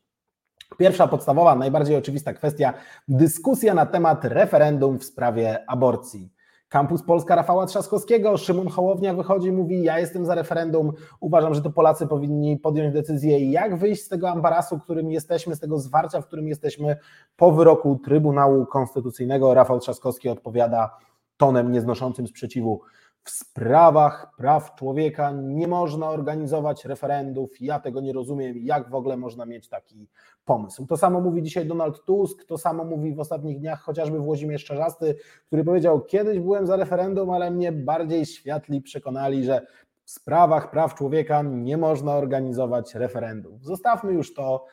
Pierwsza 0.79 1.09
podstawowa, 1.09 1.55
najbardziej 1.55 1.97
oczywista 1.97 2.33
kwestia 2.33 2.75
dyskusja 3.09 3.75
na 3.75 3.87
temat 3.87 4.25
referendum 4.25 4.99
w 4.99 5.05
sprawie 5.05 5.65
aborcji. 5.69 6.33
Kampus 6.69 7.03
Polska 7.03 7.37
Rafała 7.37 7.67
Trzaskowskiego, 7.67 8.37
Szymon 8.37 8.69
Hołownia 8.69 9.15
wychodzi 9.15 9.49
i 9.49 9.53
mówi: 9.53 9.83
Ja 9.83 9.99
jestem 9.99 10.27
za 10.27 10.35
referendum, 10.35 10.93
uważam, 11.21 11.55
że 11.55 11.63
to 11.63 11.71
Polacy 11.71 12.07
powinni 12.07 12.59
podjąć 12.59 12.95
decyzję, 12.95 13.51
jak 13.51 13.77
wyjść 13.77 14.03
z 14.03 14.09
tego 14.09 14.31
ambarasu, 14.31 14.79
którym 14.79 15.11
jesteśmy, 15.11 15.57
z 15.57 15.61
tego 15.61 15.79
zwarcia, 15.79 16.21
w 16.21 16.27
którym 16.27 16.49
jesteśmy 16.49 16.97
po 17.37 17.53
wyroku 17.53 18.01
Trybunału 18.05 18.67
Konstytucyjnego. 18.67 19.55
Rafał 19.55 19.79
Trzaskowski 19.79 20.29
odpowiada 20.29 20.97
tonem 21.37 21.73
nieznoszącym 21.73 22.27
sprzeciwu 22.27 22.81
w 23.25 23.31
sprawach 23.31 24.33
praw 24.37 24.75
człowieka 24.75 25.33
nie 25.33 25.69
można 25.69 26.11
organizować 26.11 26.85
referendów. 26.85 27.51
Ja 27.61 27.81
tego 27.81 28.01
nie 28.01 28.13
rozumiem, 28.13 28.59
jak 28.59 28.91
w 28.91 28.95
ogóle 28.95 29.17
można 29.17 29.47
mieć 29.47 29.69
taki 29.69 30.09
pomysł. 30.45 30.87
To 30.87 30.97
samo 30.97 31.21
mówi 31.21 31.43
dzisiaj 31.43 31.67
Donald 31.67 32.05
Tusk, 32.05 32.45
to 32.45 32.59
samo 32.59 32.85
mówi 32.85 33.15
w 33.15 33.21
ostatnich 33.21 33.59
dniach 33.59 33.81
chociażby 33.81 34.19
Włodzimierz 34.19 34.65
Czarzasty, 34.65 35.17
który 35.47 35.65
powiedział: 35.65 36.01
Kiedyś 36.01 36.41
byłem 36.41 36.67
za 36.67 36.77
referendum, 36.77 37.31
ale 37.31 37.51
mnie 37.51 37.73
bardziej 37.73 38.27
światli 38.27 38.83
przekonali, 38.83 39.45
że 39.45 39.67
w 40.05 40.11
sprawach 40.11 40.71
praw 40.71 40.95
człowieka 40.95 41.43
nie 41.43 41.77
można 41.77 42.17
organizować 42.17 42.95
referendów. 42.95 43.65
Zostawmy 43.65 44.13
już 44.13 44.35
to 44.35 44.67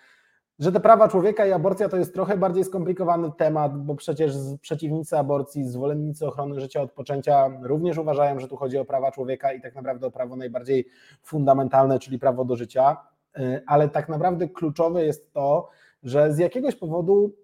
że 0.59 0.71
te 0.71 0.79
prawa 0.79 1.07
człowieka 1.07 1.45
i 1.45 1.51
aborcja 1.51 1.89
to 1.89 1.97
jest 1.97 2.13
trochę 2.13 2.37
bardziej 2.37 2.63
skomplikowany 2.63 3.31
temat, 3.37 3.83
bo 3.83 3.95
przecież 3.95 4.33
przeciwnicy 4.61 5.17
aborcji, 5.17 5.69
zwolennicy 5.69 6.27
ochrony 6.27 6.59
życia 6.59 6.81
od 6.81 6.91
poczęcia 6.91 7.49
również 7.61 7.97
uważają, 7.97 8.39
że 8.39 8.47
tu 8.47 8.57
chodzi 8.57 8.77
o 8.77 8.85
prawa 8.85 9.11
człowieka 9.11 9.53
i 9.53 9.61
tak 9.61 9.75
naprawdę 9.75 10.07
o 10.07 10.11
prawo 10.11 10.35
najbardziej 10.35 10.87
fundamentalne, 11.23 11.99
czyli 11.99 12.19
prawo 12.19 12.45
do 12.45 12.55
życia. 12.55 12.97
Y, 13.37 13.63
ale 13.67 13.89
tak 13.89 14.09
naprawdę 14.09 14.47
kluczowe 14.47 15.05
jest 15.05 15.33
to, 15.33 15.69
że 16.03 16.33
z 16.33 16.37
jakiegoś 16.37 16.75
powodu 16.75 17.35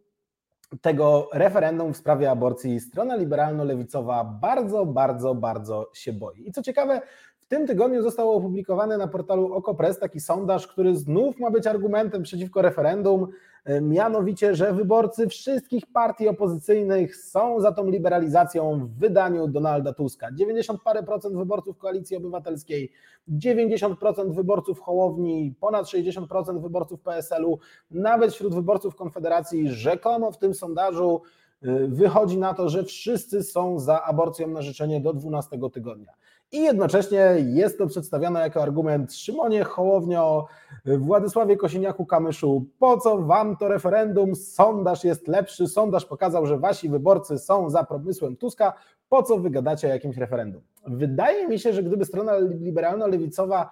tego 0.81 1.29
referendum 1.33 1.93
w 1.93 1.97
sprawie 1.97 2.31
aborcji 2.31 2.79
strona 2.79 3.15
liberalno-lewicowa 3.15 4.39
bardzo, 4.41 4.85
bardzo, 4.85 5.35
bardzo 5.35 5.91
się 5.93 6.13
boi. 6.13 6.47
I 6.47 6.51
co 6.51 6.61
ciekawe, 6.61 7.01
w 7.45 7.47
tym 7.47 7.67
tygodniu 7.67 8.01
został 8.01 8.31
opublikowany 8.31 8.97
na 8.97 9.07
portalu 9.07 9.53
OKO.press 9.53 9.99
taki 9.99 10.19
sondaż, 10.19 10.67
który 10.67 10.95
znów 10.95 11.39
ma 11.39 11.51
być 11.51 11.67
argumentem 11.67 12.23
przeciwko 12.23 12.61
referendum, 12.61 13.27
mianowicie, 13.81 14.55
że 14.55 14.73
wyborcy 14.73 15.27
wszystkich 15.27 15.83
partii 15.93 16.27
opozycyjnych 16.27 17.15
są 17.15 17.59
za 17.59 17.71
tą 17.71 17.89
liberalizacją 17.89 18.79
w 18.79 18.99
wydaniu 18.99 19.47
Donalda 19.47 19.93
Tuska. 19.93 20.31
90 20.31 20.81
parę 20.81 21.03
procent 21.03 21.35
wyborców 21.35 21.77
Koalicji 21.77 22.17
Obywatelskiej, 22.17 22.91
90% 23.29 24.35
wyborców 24.35 24.79
Hołowni, 24.79 25.55
ponad 25.59 25.85
60% 25.85 26.61
wyborców 26.61 27.01
PSL-u, 27.01 27.59
nawet 27.91 28.33
wśród 28.33 28.55
wyborców 28.55 28.95
Konfederacji 28.95 29.69
rzekomo 29.69 30.31
w 30.31 30.37
tym 30.37 30.53
sondażu 30.53 31.21
y, 31.63 31.87
wychodzi 31.87 32.37
na 32.37 32.53
to, 32.53 32.69
że 32.69 32.83
wszyscy 32.83 33.43
są 33.43 33.79
za 33.79 34.03
aborcją 34.03 34.47
na 34.47 34.61
życzenie 34.61 35.01
do 35.01 35.13
12 35.13 35.59
tygodnia. 35.73 36.11
I 36.55 36.61
jednocześnie 36.61 37.35
jest 37.45 37.77
to 37.77 37.87
przedstawiane 37.87 38.39
jako 38.39 38.61
argument 38.61 39.13
Szymonie 39.13 39.63
Hołownio, 39.63 40.47
Władysławie 40.85 41.57
Kosiniaku-Kamyszu, 41.57 42.61
po 42.79 42.97
co 42.97 43.17
wam 43.17 43.57
to 43.57 43.67
referendum, 43.67 44.35
sondaż 44.35 45.03
jest 45.03 45.27
lepszy, 45.27 45.67
sondaż 45.67 46.05
pokazał, 46.05 46.45
że 46.45 46.57
wasi 46.57 46.89
wyborcy 46.89 47.39
są 47.39 47.69
za 47.69 47.83
pomysłem 47.83 48.35
Tuska, 48.35 48.73
po 49.09 49.23
co 49.23 49.37
wygadacie 49.37 49.87
o 49.87 49.89
jakimś 49.89 50.17
referendum? 50.17 50.61
Wydaje 50.87 51.47
mi 51.47 51.59
się, 51.59 51.73
że 51.73 51.83
gdyby 51.83 52.05
strona 52.05 52.37
liberalno-lewicowa 52.39 53.69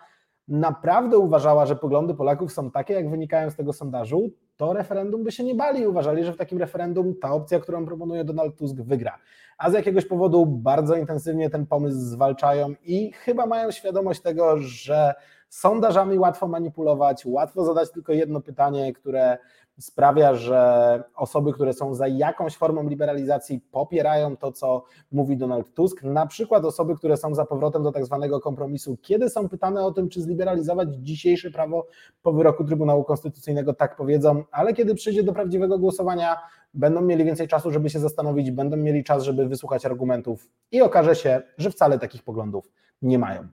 naprawdę 0.48 1.18
uważała, 1.18 1.66
że 1.66 1.76
poglądy 1.76 2.14
Polaków 2.14 2.54
są 2.54 2.72
takie, 2.72 2.94
jak 2.94 3.10
wynikają 3.10 3.52
z 3.52 3.56
tego 3.56 3.74
sondażu, 3.74 4.32
to 4.58 4.74
referendum 4.74 5.24
by 5.24 5.32
się 5.32 5.44
nie 5.44 5.56
bali. 5.56 5.88
Uważali, 5.88 6.24
że 6.24 6.34
w 6.34 6.38
takim 6.38 6.58
referendum 6.58 7.16
ta 7.22 7.34
opcja, 7.34 7.60
którą 7.60 7.86
proponuje 7.86 8.24
Donald 8.24 8.56
Tusk, 8.56 8.76
wygra. 8.76 9.20
A 9.58 9.70
z 9.70 9.74
jakiegoś 9.74 10.06
powodu 10.06 10.46
bardzo 10.46 10.96
intensywnie 10.96 11.50
ten 11.50 11.66
pomysł 11.66 11.98
zwalczają 11.98 12.74
i 12.84 13.12
chyba 13.12 13.46
mają 13.46 13.72
świadomość 13.72 14.22
tego, 14.22 14.58
że 14.58 15.14
sondażami 15.50 16.20
łatwo 16.20 16.48
manipulować, 16.48 17.26
łatwo 17.26 17.66
zadać 17.66 17.92
tylko 17.92 18.14
jedno 18.14 18.42
pytanie, 18.42 18.94
które 18.94 19.38
sprawia, 19.80 20.36
że 20.36 21.04
osoby, 21.16 21.54
które 21.54 21.74
są 21.74 21.94
za 21.94 22.08
jakąś 22.08 22.58
formą 22.58 22.90
liberalizacji, 22.90 23.62
popierają 23.72 24.38
to, 24.38 24.52
co 24.52 24.84
mówi 25.12 25.38
Donald 25.38 25.74
Tusk. 25.74 26.04
Na 26.04 26.28
przykład 26.28 26.66
osoby, 26.66 26.96
które 26.96 27.18
są 27.18 27.36
za 27.36 27.46
powrotem 27.46 27.84
do 27.84 27.92
tak 27.92 28.06
zwanego 28.06 28.40
kompromisu, 28.40 28.98
kiedy 29.02 29.30
są 29.30 29.50
pytane 29.50 29.86
o 29.86 29.92
tym, 29.92 30.10
czy 30.10 30.22
zliberalizować 30.22 30.90
dzisiejsze 30.96 31.52
prawo 31.52 31.88
po 32.22 32.34
wyroku 32.34 32.64
Trybunału 32.64 33.04
Konstytucyjnego, 33.04 33.74
tak 33.74 33.96
powiedzą, 33.96 34.44
ale 34.52 34.74
kiedy 34.74 34.96
przyjdzie 34.96 35.24
do 35.24 35.34
prawdziwego 35.34 35.80
głosowania, 35.80 36.38
będą 36.74 37.02
mieli 37.02 37.26
więcej 37.26 37.48
czasu, 37.48 37.72
żeby 37.72 37.90
się 37.90 38.00
zastanowić, 38.00 38.52
będą 38.52 38.78
mieli 38.78 39.04
czas, 39.04 39.24
żeby 39.24 39.48
wysłuchać 39.48 39.86
argumentów 39.86 40.50
i 40.72 40.82
okaże 40.82 41.16
się, 41.16 41.42
że 41.58 41.70
wcale 41.70 42.00
takich 42.00 42.24
poglądów 42.24 42.72
nie 43.02 43.20
mają. 43.20 43.48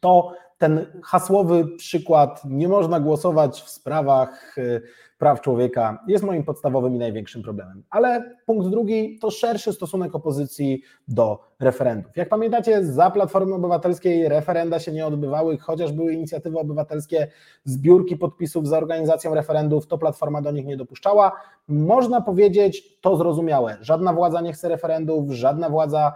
To 0.00 0.32
ten 0.58 0.86
hasłowy 1.04 1.76
przykład, 1.76 2.42
nie 2.44 2.68
można 2.68 3.00
głosować 3.00 3.62
w 3.62 3.70
sprawach 3.70 4.58
y, 4.58 4.82
praw 5.18 5.40
człowieka, 5.40 6.04
jest 6.08 6.24
moim 6.24 6.44
podstawowym 6.44 6.94
i 6.94 6.98
największym 6.98 7.42
problemem. 7.42 7.82
Ale 7.90 8.36
punkt 8.46 8.68
drugi 8.68 9.18
to 9.18 9.30
szerszy 9.30 9.72
stosunek 9.72 10.14
opozycji 10.14 10.82
do 11.08 11.38
referendów. 11.60 12.16
Jak 12.16 12.28
pamiętacie, 12.28 12.84
za 12.84 13.10
Platformy 13.10 13.54
Obywatelskiej 13.54 14.28
referenda 14.28 14.78
się 14.78 14.92
nie 14.92 15.06
odbywały, 15.06 15.58
chociaż 15.58 15.92
były 15.92 16.12
inicjatywy 16.12 16.58
obywatelskie, 16.58 17.28
zbiórki 17.64 18.16
podpisów 18.16 18.68
za 18.68 18.78
organizacją 18.78 19.34
referendów, 19.34 19.86
to 19.86 19.98
Platforma 19.98 20.42
do 20.42 20.50
nich 20.50 20.66
nie 20.66 20.76
dopuszczała. 20.76 21.32
Można 21.68 22.20
powiedzieć, 22.20 23.00
to 23.00 23.16
zrozumiałe. 23.16 23.76
Żadna 23.80 24.12
władza 24.12 24.40
nie 24.40 24.52
chce 24.52 24.68
referendów, 24.68 25.30
żadna 25.30 25.70
władza 25.70 26.12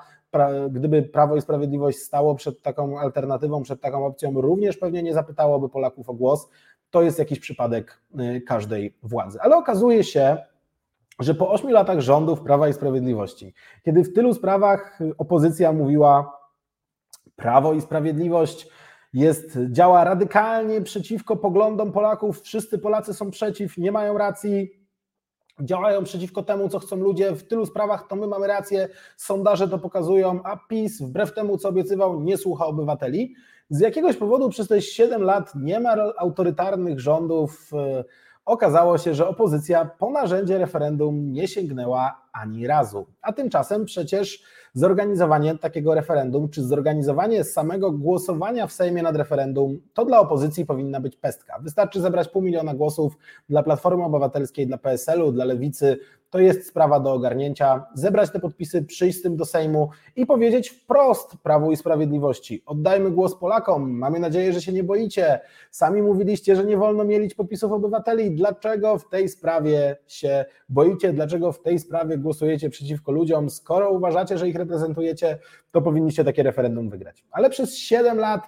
gdyby 0.71 1.03
Prawo 1.03 1.37
i 1.37 1.41
Sprawiedliwość 1.41 1.99
stało 1.99 2.35
przed 2.35 2.63
taką 2.63 3.01
alternatywą, 3.01 3.63
przed 3.63 3.81
taką 3.81 4.07
opcją, 4.07 4.41
również 4.41 4.77
pewnie 4.77 5.03
nie 5.03 5.15
zapytałoby 5.15 5.69
Polaków 5.69 6.09
o 6.09 6.15
głos. 6.15 6.49
To 6.91 7.03
jest 7.03 7.19
jakiś 7.19 7.41
przypadek 7.41 8.01
y, 8.21 8.41
każdej 8.41 8.95
władzy. 9.03 9.39
Ale 9.41 9.57
okazuje 9.57 10.05
się, 10.05 10.37
że 11.21 11.35
po 11.35 11.51
ośmiu 11.51 11.71
latach 11.71 12.01
rządów 12.01 12.41
Prawa 12.41 12.69
i 12.69 12.73
Sprawiedliwości, 12.73 13.55
kiedy 13.85 14.05
w 14.05 14.13
tylu 14.13 14.35
sprawach 14.35 14.99
opozycja 15.19 15.73
mówiła, 15.73 16.39
Prawo 17.37 17.73
i 17.73 17.81
Sprawiedliwość 17.81 18.69
jest, 19.13 19.59
działa 19.71 20.05
radykalnie 20.05 20.81
przeciwko 20.81 21.37
poglądom 21.37 21.93
Polaków, 21.93 22.41
wszyscy 22.43 22.79
Polacy 22.79 23.15
są 23.15 23.31
przeciw, 23.31 23.79
nie 23.79 23.93
mają 23.93 24.19
racji, 24.19 24.78
działają 25.61 26.05
przeciwko 26.05 26.43
temu, 26.43 26.69
co 26.69 26.79
chcą 26.79 26.97
ludzie. 26.97 27.33
W 27.33 27.43
tylu 27.43 27.67
sprawach 27.67 28.07
to 28.09 28.17
my 28.17 28.27
mamy 28.27 28.47
rację, 28.47 28.89
sondaże 29.17 29.69
to 29.69 29.79
pokazują, 29.79 30.41
a 30.45 30.57
PiS, 30.57 31.03
wbrew 31.03 31.35
temu, 31.35 31.59
co 31.59 31.69
obiecywał, 31.69 32.21
nie 32.21 32.37
słucha 32.37 32.67
obywateli. 32.67 33.35
Z 33.71 33.81
jakiegoś 33.81 34.17
powodu 34.17 34.49
przez 34.49 34.69
te 34.69 34.83
7 34.83 35.23
lat 35.23 35.53
nie 35.55 35.81
ma 35.81 35.95
autorytarnych 36.17 37.01
rządów. 37.01 37.71
E, 37.73 38.05
okazało 38.45 38.99
się, 38.99 39.15
że 39.15 39.29
opozycja 39.29 39.85
po 39.85 40.11
narzędzie 40.11 40.59
referendum 40.59 41.33
nie 41.33 41.49
sięgnęła 41.49 42.28
ani 42.33 42.67
razu. 42.67 43.07
A 43.23 43.33
tymczasem 43.33 43.85
przecież 43.85 44.43
zorganizowanie 44.73 45.59
takiego 45.59 45.95
referendum, 45.95 46.49
czy 46.49 46.63
zorganizowanie 46.63 47.45
samego 47.45 47.93
głosowania 47.93 48.67
w 48.67 48.73
Sejmie 48.73 49.03
nad 49.03 49.17
referendum, 49.17 49.81
to 49.95 50.05
dla 50.05 50.21
opozycji 50.21 50.67
powinna 50.67 51.01
być 51.01 51.17
pestka. 51.17 51.59
Wystarczy 51.59 52.01
zebrać 52.01 52.29
pół 52.29 52.43
miliona 52.43 52.75
głosów 52.75 53.19
dla 53.49 53.63
Platformy 53.63 54.05
Obywatelskiej, 54.05 54.67
dla 54.67 54.79
PSL-u, 54.79 55.33
dla 55.33 55.45
Lewicy, 55.45 55.99
to 56.31 56.39
jest 56.39 56.69
sprawa 56.69 57.01
do 57.01 57.13
ogarnięcia, 57.13 57.87
zebrać 57.95 58.31
te 58.31 58.41
podpisy, 58.41 58.83
przyjść 58.83 59.19
z 59.19 59.23
tym 59.23 59.37
do 59.37 59.45
Sejmu 59.45 59.89
i 60.17 60.27
powiedzieć 60.27 60.69
wprost 60.69 61.37
Prawu 61.43 61.73
i 61.73 61.77
Sprawiedliwości, 61.77 62.63
oddajmy 62.67 63.11
głos 63.11 63.39
Polakom, 63.39 63.91
mamy 63.91 64.21
nadzieję, 64.21 64.53
że 64.53 64.63
się 64.63 64.73
nie 64.73 64.85
boicie, 64.85 65.41
sami 65.71 66.03
mówiliście, 66.03 66.57
że 66.57 66.65
nie 66.65 66.77
wolno 66.77 67.05
mielić 67.05 67.35
podpisów 67.35 67.73
obywateli, 67.73 68.31
dlaczego 68.31 68.99
w 68.99 69.09
tej 69.09 69.29
sprawie 69.29 69.97
się 70.07 70.45
boicie, 70.69 71.13
dlaczego 71.13 71.53
w 71.53 71.63
tej 71.63 71.79
sprawie 71.79 72.18
głosujecie 72.19 72.71
przeciwko 72.71 73.13
ludziom, 73.13 73.51
skoro 73.51 73.91
uważacie, 73.91 74.39
że 74.39 74.49
ich 74.49 74.57
reprezentujecie, 74.57 75.39
to 75.73 75.83
powinniście 75.83 76.25
takie 76.25 76.43
referendum 76.43 76.91
wygrać. 76.91 77.25
Ale 77.31 77.51
przez 77.51 77.77
7 77.77 78.19
lat 78.19 78.43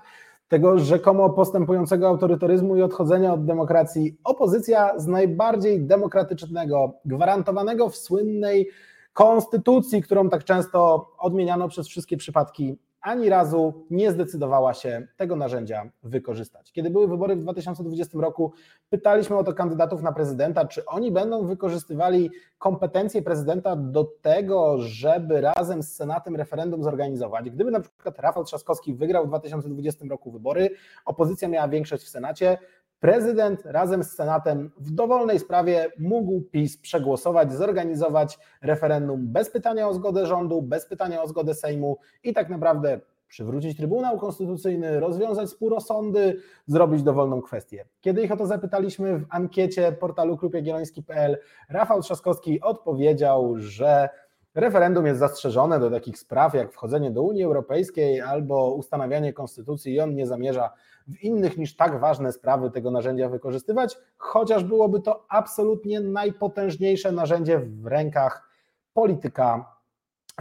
tego 0.49 0.79
rzekomo 0.79 1.31
postępującego 1.31 2.09
autorytaryzmu 2.09 2.77
i 2.77 2.83
odchodzenia 2.83 3.33
od 3.33 3.45
demokracji, 3.45 4.17
opozycja 4.25 4.99
z 4.99 5.07
najbardziej 5.07 5.81
demokratycznego, 5.81 6.95
gwarantowanego 7.05 7.89
w 7.89 7.97
słynnej 7.97 8.69
konstytucji, 9.12 10.03
którą 10.03 10.29
tak 10.29 10.45
często 10.45 11.11
odmieniano 11.19 11.69
przez 11.69 11.89
wszystkie 11.89 12.17
przypadki 12.17 12.77
ani 13.00 13.28
razu 13.28 13.87
nie 13.90 14.12
zdecydowała 14.12 14.75
się 14.75 15.07
tego 15.16 15.37
narzędzia 15.37 15.90
wykorzystać. 16.02 16.73
Kiedy 16.73 16.90
były 16.90 17.09
wybory 17.09 17.37
w 17.37 17.40
2020 17.40 18.19
roku, 18.19 18.52
pytaliśmy 18.88 19.37
o 19.37 19.45
to 19.45 19.54
kandydatów 19.54 20.02
na 20.02 20.12
prezydenta, 20.12 20.66
czy 20.66 20.87
oni 20.87 21.12
będą 21.12 21.47
wykorzystywali 21.47 22.30
kompetencje 22.59 23.23
prezydenta 23.23 23.76
do 23.76 24.04
tego, 24.04 24.78
żeby 24.78 25.40
razem 25.40 25.83
z 25.83 25.97
Senatem 25.97 26.37
referendum 26.37 26.83
zorganizować. 26.83 27.50
Gdyby 27.50 27.71
na 27.71 27.80
przykład 27.80 28.19
Rafał 28.19 28.45
Trzaskowski 28.45 28.95
wygrał 28.95 29.25
w 29.25 29.28
2020 29.28 30.04
roku 30.11 30.30
wybory, 30.30 30.71
opozycja 31.04 31.49
miała 31.49 31.69
większość 31.69 32.04
w 32.04 32.09
Senacie, 32.09 32.59
prezydent 33.00 33.62
razem 33.64 34.04
z 34.04 34.12
Senatem 34.12 34.71
w 34.76 34.90
dowolnej 34.90 35.38
sprawie 35.38 35.87
mógł 35.99 36.40
PiS 36.40 36.78
przegłosować, 36.78 37.52
zorganizować 37.52 38.38
referendum 38.62 39.26
bez 39.26 39.50
pytania 39.50 39.88
o 39.88 39.95
zgodę 39.95 40.26
rządu, 40.26 40.62
bez 40.62 40.87
pytania 40.87 41.23
o 41.23 41.28
zgodę 41.28 41.54
Sejmu 41.54 41.99
i 42.25 42.35
tak 42.35 42.49
naprawdę 42.49 43.00
przywrócić 43.28 43.76
Trybunał 43.76 44.19
Konstytucyjny, 44.19 45.00
rozwiązać 45.00 45.50
spór 45.50 45.80
sądy, 45.80 46.37
zrobić 46.66 47.02
dowolną 47.02 47.42
kwestię. 47.42 47.85
Kiedy 48.00 48.23
ich 48.23 48.33
o 48.33 48.37
to 48.37 48.47
zapytaliśmy 48.47 49.19
w 49.19 49.26
ankiecie 49.30 49.92
portalu 49.92 50.37
klubjagielloński.pl, 50.37 51.38
Rafał 51.69 52.02
Trzaskowski 52.02 52.61
odpowiedział, 52.61 53.54
że 53.59 54.09
referendum 54.54 55.07
jest 55.07 55.21
zastrzeżone 55.21 55.80
do 55.80 55.90
takich 55.90 56.19
spraw 56.19 56.54
jak 56.54 56.73
wchodzenie 56.73 57.11
do 57.11 57.23
Unii 57.23 57.45
Europejskiej 57.45 58.21
albo 58.21 58.75
ustanawianie 58.75 59.33
konstytucji 59.33 59.95
i 59.95 60.00
on 60.00 60.14
nie 60.14 60.26
zamierza 60.26 60.71
w 61.09 61.23
innych 61.23 61.59
niż 61.59 61.76
tak 61.76 62.00
ważne 62.00 62.33
sprawy 62.33 62.71
tego 62.71 62.90
narzędzia 62.90 63.28
wykorzystywać, 63.28 63.97
chociaż 64.16 64.64
byłoby 64.64 65.00
to 65.00 65.26
absolutnie 65.28 66.00
najpotężniejsze 66.00 67.12
narzędzie 67.12 67.59
w 67.59 67.87
rękach 67.87 68.49
polityka 68.95 69.75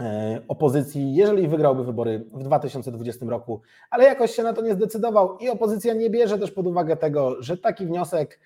e, 0.00 0.40
opozycji, 0.48 1.14
jeżeli 1.14 1.48
wygrałby 1.48 1.84
wybory 1.84 2.24
w 2.32 2.42
2020 2.42 3.26
roku, 3.26 3.60
ale 3.90 4.04
jakoś 4.04 4.30
się 4.30 4.42
na 4.42 4.52
to 4.52 4.62
nie 4.62 4.74
zdecydował 4.74 5.38
i 5.38 5.48
opozycja 5.48 5.94
nie 5.94 6.10
bierze 6.10 6.38
też 6.38 6.50
pod 6.50 6.66
uwagę 6.66 6.96
tego, 6.96 7.42
że 7.42 7.56
taki 7.56 7.86
wniosek 7.86 8.38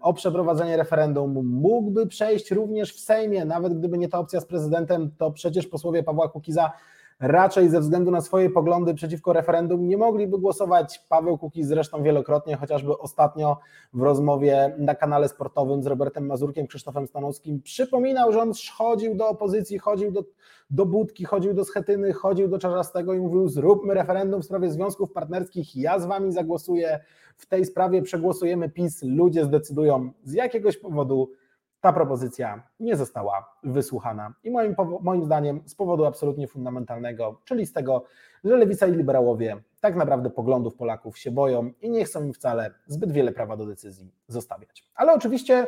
o 0.00 0.14
przeprowadzenie 0.14 0.76
referendum 0.76 1.46
mógłby 1.46 2.06
przejść 2.06 2.50
również 2.50 2.94
w 2.94 3.00
Sejmie, 3.00 3.44
nawet 3.44 3.78
gdyby 3.78 3.98
nie 3.98 4.08
ta 4.08 4.18
opcja 4.18 4.40
z 4.40 4.46
prezydentem, 4.46 5.10
to 5.18 5.30
przecież 5.30 5.66
posłowie 5.66 6.02
Pawła 6.02 6.28
Kukiza 6.28 6.72
raczej 7.20 7.68
ze 7.68 7.80
względu 7.80 8.10
na 8.10 8.20
swoje 8.20 8.50
poglądy 8.50 8.94
przeciwko 8.94 9.32
referendum 9.32 9.88
nie 9.88 9.96
mogliby 9.96 10.38
głosować. 10.38 10.98
Paweł 11.08 11.38
Kukiz 11.38 11.66
zresztą 11.66 12.02
wielokrotnie, 12.02 12.56
chociażby 12.56 12.98
ostatnio 12.98 13.58
w 13.92 14.02
rozmowie 14.02 14.74
na 14.78 14.94
kanale 14.94 15.28
sportowym 15.28 15.82
z 15.82 15.86
Robertem 15.86 16.26
Mazurkiem, 16.26 16.66
Krzysztofem 16.66 17.06
Stanowskim, 17.06 17.62
przypominał, 17.62 18.32
że 18.32 18.42
on 18.42 18.52
chodził 18.76 19.14
do 19.14 19.28
opozycji, 19.28 19.78
chodził 19.78 20.12
do, 20.12 20.24
do 20.70 20.86
Budki, 20.86 21.24
chodził 21.24 21.54
do 21.54 21.64
Schetyny, 21.64 22.12
chodził 22.12 22.48
do 22.48 22.58
Czarzastego 22.58 23.14
i 23.14 23.20
mówił 23.20 23.48
zróbmy 23.48 23.94
referendum 23.94 24.42
w 24.42 24.44
sprawie 24.44 24.70
związków 24.70 25.12
partnerskich, 25.12 25.76
ja 25.76 25.98
z 25.98 26.06
wami 26.06 26.32
zagłosuję 26.32 27.00
w 27.36 27.46
tej 27.46 27.64
sprawie, 27.64 28.02
przegłosujemy 28.02 28.68
PiS, 28.68 29.02
ludzie 29.02 29.44
zdecydują 29.44 30.10
z 30.24 30.32
jakiegoś 30.32 30.76
powodu 30.76 31.30
ta 31.84 31.92
propozycja 31.92 32.62
nie 32.80 32.96
została 32.96 33.56
wysłuchana. 33.62 34.34
I 34.44 34.50
moim, 34.50 34.74
moim 35.00 35.24
zdaniem 35.24 35.62
z 35.66 35.74
powodu 35.74 36.04
absolutnie 36.04 36.48
fundamentalnego, 36.48 37.40
czyli 37.44 37.66
z 37.66 37.72
tego, 37.72 38.04
że 38.44 38.56
lewica 38.56 38.86
i 38.86 38.92
liberałowie 38.92 39.56
tak 39.80 39.96
naprawdę 39.96 40.30
poglądów 40.30 40.74
Polaków 40.74 41.18
się 41.18 41.30
boją 41.30 41.70
i 41.80 41.90
nie 41.90 42.04
chcą 42.04 42.24
im 42.24 42.32
wcale 42.32 42.70
zbyt 42.86 43.12
wiele 43.12 43.32
prawa 43.32 43.56
do 43.56 43.66
decyzji 43.66 44.12
zostawiać. 44.28 44.84
Ale 44.94 45.12
oczywiście 45.12 45.66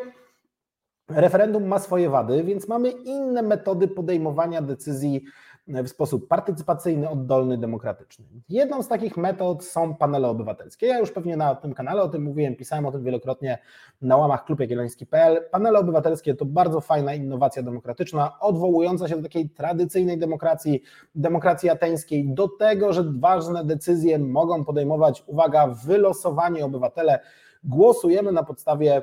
referendum 1.08 1.66
ma 1.66 1.78
swoje 1.78 2.11
wady, 2.11 2.44
więc 2.44 2.68
mamy 2.68 2.90
inne 2.90 3.42
metody 3.42 3.88
podejmowania 3.88 4.62
decyzji 4.62 5.25
w 5.68 5.88
sposób 5.88 6.28
partycypacyjny, 6.28 7.08
oddolny, 7.08 7.58
demokratyczny. 7.58 8.25
Jedną 8.49 8.82
z 8.82 8.88
takich 8.88 9.16
metod 9.16 9.64
są 9.64 9.94
panele 9.94 10.28
obywatelskie. 10.28 10.87
Ja 10.87 10.99
już 10.99 11.11
pewnie 11.11 11.37
na 11.37 11.54
tym 11.54 11.75
kanale 11.75 12.02
o 12.02 12.08
tym 12.08 12.23
mówiłem, 12.23 12.56
pisałem 12.56 12.87
o 12.87 12.92
tym 12.92 13.04
wielokrotnie 13.04 13.58
na 14.02 14.16
łamach 14.16 14.44
klubjagielloński.pl. 14.44 15.44
Panele 15.50 15.78
obywatelskie 15.78 16.35
to 16.35 16.44
bardzo 16.44 16.80
fajna 16.80 17.14
innowacja 17.14 17.62
demokratyczna, 17.62 18.40
odwołująca 18.40 19.08
się 19.08 19.16
do 19.16 19.23
takiej 19.23 19.50
tradycyjnej 19.50 20.18
demokracji, 20.18 20.82
demokracji 21.14 21.70
ateńskiej, 21.70 22.35
do 22.35 22.49
tego, 22.49 22.92
że 22.92 23.04
ważne 23.18 23.64
decyzje 23.64 24.18
mogą 24.18 24.64
podejmować, 24.64 25.25
uwaga, 25.26 25.66
wylosowani 25.66 26.62
obywatele. 26.62 27.20
Głosujemy 27.64 28.32
na 28.32 28.42
podstawie 28.42 29.02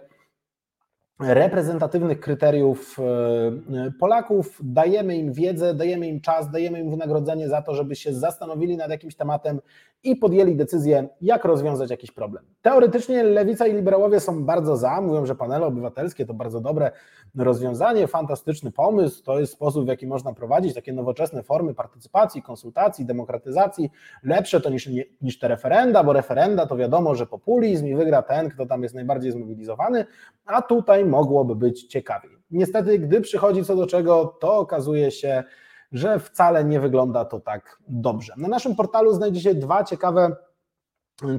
reprezentatywnych 1.28 2.20
kryteriów 2.20 3.00
e, 3.00 3.92
Polaków, 4.00 4.60
dajemy 4.64 5.18
im 5.18 5.34
wiedzę, 5.34 5.74
dajemy 5.74 6.08
im 6.08 6.22
czas, 6.22 6.52
dajemy 6.52 6.80
im 6.80 6.90
wynagrodzenie 6.90 7.50
za 7.50 7.62
to, 7.62 7.76
żeby 7.76 7.96
się 7.96 8.14
zastanowili 8.14 8.78
nad 8.78 8.90
jakimś 8.90 9.16
tematem 9.16 9.60
i 10.04 10.16
podjęli 10.16 10.56
decyzję, 10.56 11.08
jak 11.22 11.46
rozwiązać 11.46 11.92
jakiś 11.92 12.12
problem. 12.12 12.46
Teoretycznie 12.62 13.24
lewica 13.24 13.68
i 13.68 13.74
liberałowie 13.74 14.20
są 14.20 14.46
bardzo 14.46 14.78
za, 14.78 15.02
mówią, 15.02 15.26
że 15.26 15.36
panele 15.36 15.66
obywatelskie 15.66 16.26
to 16.26 16.34
bardzo 16.34 16.62
dobre 16.62 16.92
rozwiązanie, 17.38 18.08
fantastyczny 18.08 18.72
pomysł, 18.72 19.24
to 19.24 19.40
jest 19.40 19.54
sposób, 19.54 19.86
w 19.86 19.88
jaki 19.88 20.08
można 20.08 20.34
prowadzić 20.34 20.74
takie 20.74 20.94
nowoczesne 20.94 21.44
formy 21.44 21.74
partycypacji, 21.74 22.42
konsultacji, 22.42 23.06
demokratyzacji, 23.06 23.92
lepsze 24.24 24.62
to 24.62 24.70
niż, 24.70 24.90
niż 25.22 25.40
te 25.40 25.48
referenda, 25.48 26.04
bo 26.04 26.14
referenda 26.14 26.66
to 26.66 26.78
wiadomo, 26.78 27.16
że 27.16 27.26
populizm 27.26 27.88
i 27.88 27.96
wygra 27.96 28.22
ten, 28.22 28.50
kto 28.50 28.66
tam 28.66 28.84
jest 28.84 28.96
najbardziej 28.96 29.32
zmobilizowany, 29.32 30.06
a 30.46 30.62
tutaj 30.62 31.06
mogłoby 31.14 31.56
być 31.56 31.84
ciekawiej. 31.84 32.32
Niestety, 32.52 33.00
gdy 33.00 33.22
przychodzi 33.22 33.66
co 33.66 33.76
do 33.76 33.88
czego, 33.88 34.38
to 34.42 34.58
okazuje 34.58 35.12
się, 35.12 35.44
że 35.92 36.20
wcale 36.20 36.64
nie 36.64 36.80
wygląda 36.80 37.26
to 37.26 37.40
tak 37.40 37.78
dobrze. 37.88 38.34
Na 38.38 38.48
naszym 38.48 38.76
portalu 38.76 39.14
znajdziecie 39.14 39.56
dwa 39.56 39.84
ciekawe 39.84 40.36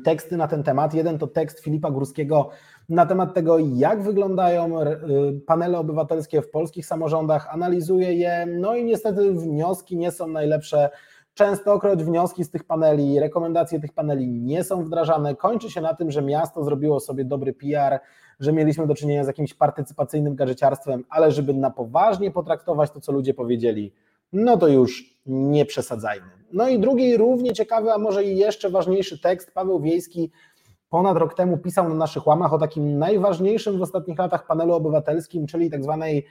teksty 0.05 0.37
na 0.37 0.49
ten 0.49 0.63
temat. 0.63 0.95
Jeden 0.95 1.19
to 1.19 1.27
tekst 1.27 1.61
Filipa 1.61 1.91
Górskiego 1.91 2.51
na 2.89 3.07
temat 3.07 3.35
tego, 3.35 3.59
jak 3.59 4.03
wyglądają 4.03 4.83
y, 4.83 5.41
panele 5.47 5.79
obywatelskie 5.79 6.43
w 6.43 6.51
polskich 6.51 6.87
samorządach, 6.87 7.49
analizuje 7.51 8.15
je, 8.15 8.47
no 8.47 8.77
i 8.77 8.85
niestety 8.85 9.33
wnioski 9.33 9.97
nie 9.97 10.11
są 10.11 10.27
najlepsze. 10.27 10.91
Częstokroć 11.35 12.05
wnioski 12.05 12.45
z 12.45 12.51
tych 12.51 12.65
paneli, 12.65 13.21
rekomendacje 13.21 13.81
tych 13.81 13.93
paneli 13.93 14.29
nie 14.29 14.65
są 14.65 14.85
wdrażane. 14.85 15.37
Kończy 15.37 15.71
się 15.71 15.81
na 15.81 15.95
tym, 15.95 16.11
że 16.11 16.23
miasto 16.23 16.65
zrobiło 16.65 17.01
sobie 17.01 17.25
dobry 17.25 17.53
PR, 17.53 18.01
że 18.41 18.53
mieliśmy 18.53 18.87
do 18.87 18.95
czynienia 18.95 19.25
z 19.25 19.27
jakimś 19.27 19.55
partycypacyjnym 19.55 20.35
gadżeciarstwem, 20.35 21.05
ale 21.09 21.33
żeby 21.33 21.55
na 21.55 21.71
poważnie 21.71 22.31
potraktować 22.31 22.91
to, 22.91 23.01
co 23.01 23.13
ludzie 23.13 23.35
powiedzieli, 23.35 23.93
no 24.33 24.57
to 24.57 24.69
już 24.69 25.19
nie 25.27 25.65
przesadzajmy. 25.65 26.27
No 26.53 26.69
i 26.69 26.79
drugi, 26.79 27.17
równie 27.17 27.53
ciekawy, 27.53 27.93
a 27.93 27.99
może 27.99 28.25
i 28.25 28.37
jeszcze 28.37 28.71
ważniejszy 28.71 29.21
tekst, 29.21 29.55
Paweł 29.55 29.81
Wiejski 29.81 30.31
ponad 30.89 31.17
rok 31.17 31.35
temu 31.35 31.59
pisał 31.59 31.89
na 31.89 31.95
naszych 31.95 32.27
łamach 32.27 32.53
o 32.53 32.59
takim 32.59 32.99
najważniejszym 32.99 33.79
w 33.79 33.83
ostatnich 33.83 34.19
latach 34.19 34.47
panelu 34.47 34.73
obywatelskim, 34.73 35.47
czyli 35.47 35.71
tak 35.71 35.83
zwanej 35.83 36.27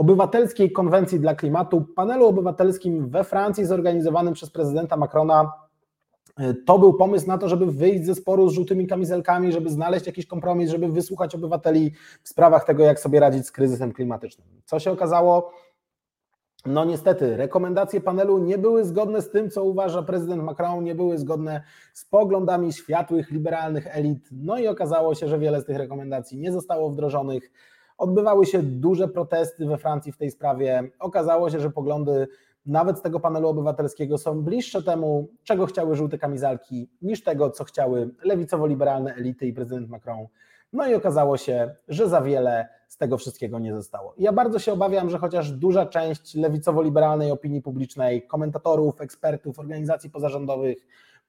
obywatelskiej 0.00 0.72
konwencji 0.72 1.20
dla 1.20 1.34
klimatu, 1.34 1.84
panelu 1.96 2.26
obywatelskim 2.26 3.08
we 3.08 3.24
Francji 3.24 3.64
zorganizowanym 3.64 4.34
przez 4.34 4.50
prezydenta 4.50 4.96
Macrona. 4.96 5.52
To 6.66 6.78
był 6.78 6.94
pomysł 6.94 7.26
na 7.26 7.38
to, 7.38 7.48
żeby 7.48 7.66
wyjść 7.66 8.04
ze 8.04 8.14
sporu 8.14 8.48
z 8.48 8.52
żółtymi 8.52 8.86
kamizelkami, 8.86 9.52
żeby 9.52 9.70
znaleźć 9.70 10.06
jakiś 10.06 10.26
kompromis, 10.26 10.70
żeby 10.70 10.88
wysłuchać 10.88 11.34
obywateli 11.34 11.92
w 12.22 12.28
sprawach 12.28 12.64
tego, 12.64 12.84
jak 12.84 13.00
sobie 13.00 13.20
radzić 13.20 13.46
z 13.46 13.52
kryzysem 13.52 13.92
klimatycznym. 13.92 14.46
Co 14.64 14.78
się 14.78 14.90
okazało? 14.90 15.52
No 16.66 16.84
niestety, 16.84 17.36
rekomendacje 17.36 18.00
panelu 18.00 18.38
nie 18.38 18.58
były 18.58 18.84
zgodne 18.84 19.22
z 19.22 19.30
tym, 19.30 19.50
co 19.50 19.64
uważa 19.64 20.02
prezydent 20.02 20.42
Macron, 20.42 20.84
nie 20.84 20.94
były 20.94 21.18
zgodne 21.18 21.62
z 21.92 22.04
poglądami 22.04 22.72
światłych, 22.72 23.30
liberalnych 23.30 23.96
elit. 23.96 24.28
No 24.32 24.58
i 24.58 24.68
okazało 24.68 25.14
się, 25.14 25.28
że 25.28 25.38
wiele 25.38 25.60
z 25.60 25.64
tych 25.64 25.76
rekomendacji 25.76 26.38
nie 26.38 26.52
zostało 26.52 26.90
wdrożonych. 26.90 27.50
Odbywały 28.00 28.46
się 28.46 28.62
duże 28.62 29.08
protesty 29.08 29.66
we 29.66 29.78
Francji 29.78 30.12
w 30.12 30.16
tej 30.16 30.30
sprawie. 30.30 30.90
Okazało 30.98 31.50
się, 31.50 31.60
że 31.60 31.70
poglądy 31.70 32.28
nawet 32.66 32.98
z 32.98 33.02
tego 33.02 33.20
panelu 33.20 33.48
obywatelskiego 33.48 34.18
są 34.18 34.42
bliższe 34.42 34.82
temu, 34.82 35.28
czego 35.44 35.66
chciały 35.66 35.96
żółte 35.96 36.18
kamizalki, 36.18 36.90
niż 37.02 37.22
tego, 37.24 37.50
co 37.50 37.64
chciały 37.64 38.14
lewicowo-liberalne 38.24 39.14
elity 39.14 39.46
i 39.46 39.52
prezydent 39.52 39.88
Macron. 39.88 40.26
No 40.72 40.86
i 40.86 40.94
okazało 40.94 41.36
się, 41.36 41.74
że 41.88 42.08
za 42.08 42.20
wiele 42.20 42.68
z 42.88 42.96
tego 42.96 43.18
wszystkiego 43.18 43.58
nie 43.58 43.74
zostało. 43.74 44.14
Ja 44.18 44.32
bardzo 44.32 44.58
się 44.58 44.72
obawiam, 44.72 45.10
że 45.10 45.18
chociaż 45.18 45.52
duża 45.52 45.86
część 45.86 46.34
lewicowo-liberalnej 46.34 47.30
opinii 47.30 47.62
publicznej, 47.62 48.26
komentatorów, 48.26 49.00
ekspertów, 49.00 49.58
organizacji 49.58 50.10
pozarządowych, 50.10 50.78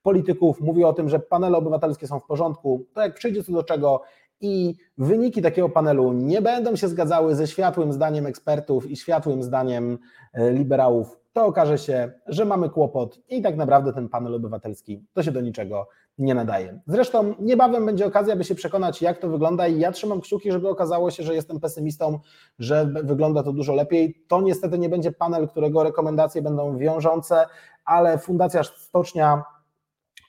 polityków 0.03 0.61
mówi 0.61 0.83
o 0.83 0.93
tym, 0.93 1.09
że 1.09 1.19
panele 1.19 1.57
obywatelskie 1.57 2.07
są 2.07 2.19
w 2.19 2.25
porządku, 2.25 2.85
to 2.93 3.01
jak 3.01 3.15
przyjdzie 3.15 3.43
co 3.43 3.51
do 3.51 3.63
czego 3.63 4.01
i 4.41 4.75
wyniki 4.97 5.41
takiego 5.41 5.69
panelu 5.69 6.13
nie 6.13 6.41
będą 6.41 6.75
się 6.75 6.87
zgadzały 6.87 7.35
ze 7.35 7.47
światłym 7.47 7.93
zdaniem 7.93 8.25
ekspertów 8.25 8.91
i 8.91 8.95
światłym 8.95 9.43
zdaniem 9.43 9.97
e, 10.33 10.51
liberałów, 10.51 11.19
to 11.33 11.45
okaże 11.45 11.77
się, 11.77 12.11
że 12.27 12.45
mamy 12.45 12.69
kłopot 12.69 13.19
i 13.29 13.41
tak 13.41 13.57
naprawdę 13.57 13.93
ten 13.93 14.09
panel 14.09 14.35
obywatelski 14.35 15.05
to 15.13 15.23
się 15.23 15.31
do 15.31 15.41
niczego 15.41 15.87
nie 16.17 16.35
nadaje. 16.35 16.79
Zresztą 16.87 17.35
niebawem 17.39 17.85
będzie 17.85 18.05
okazja, 18.05 18.35
by 18.35 18.43
się 18.43 18.55
przekonać, 18.55 19.01
jak 19.01 19.17
to 19.17 19.29
wygląda, 19.29 19.67
i 19.67 19.79
ja 19.79 19.91
trzymam 19.91 20.21
kciuki, 20.21 20.51
żeby 20.51 20.69
okazało 20.69 21.11
się, 21.11 21.23
że 21.23 21.35
jestem 21.35 21.59
pesymistą, 21.59 22.19
że 22.59 22.85
wygląda 23.03 23.43
to 23.43 23.53
dużo 23.53 23.73
lepiej. 23.73 24.25
To 24.27 24.41
niestety 24.41 24.79
nie 24.79 24.89
będzie 24.89 25.11
panel, 25.11 25.47
którego 25.47 25.83
rekomendacje 25.83 26.41
będą 26.41 26.77
wiążące, 26.77 27.45
ale 27.85 28.17
Fundacja 28.17 28.63
Stocznia 28.63 29.43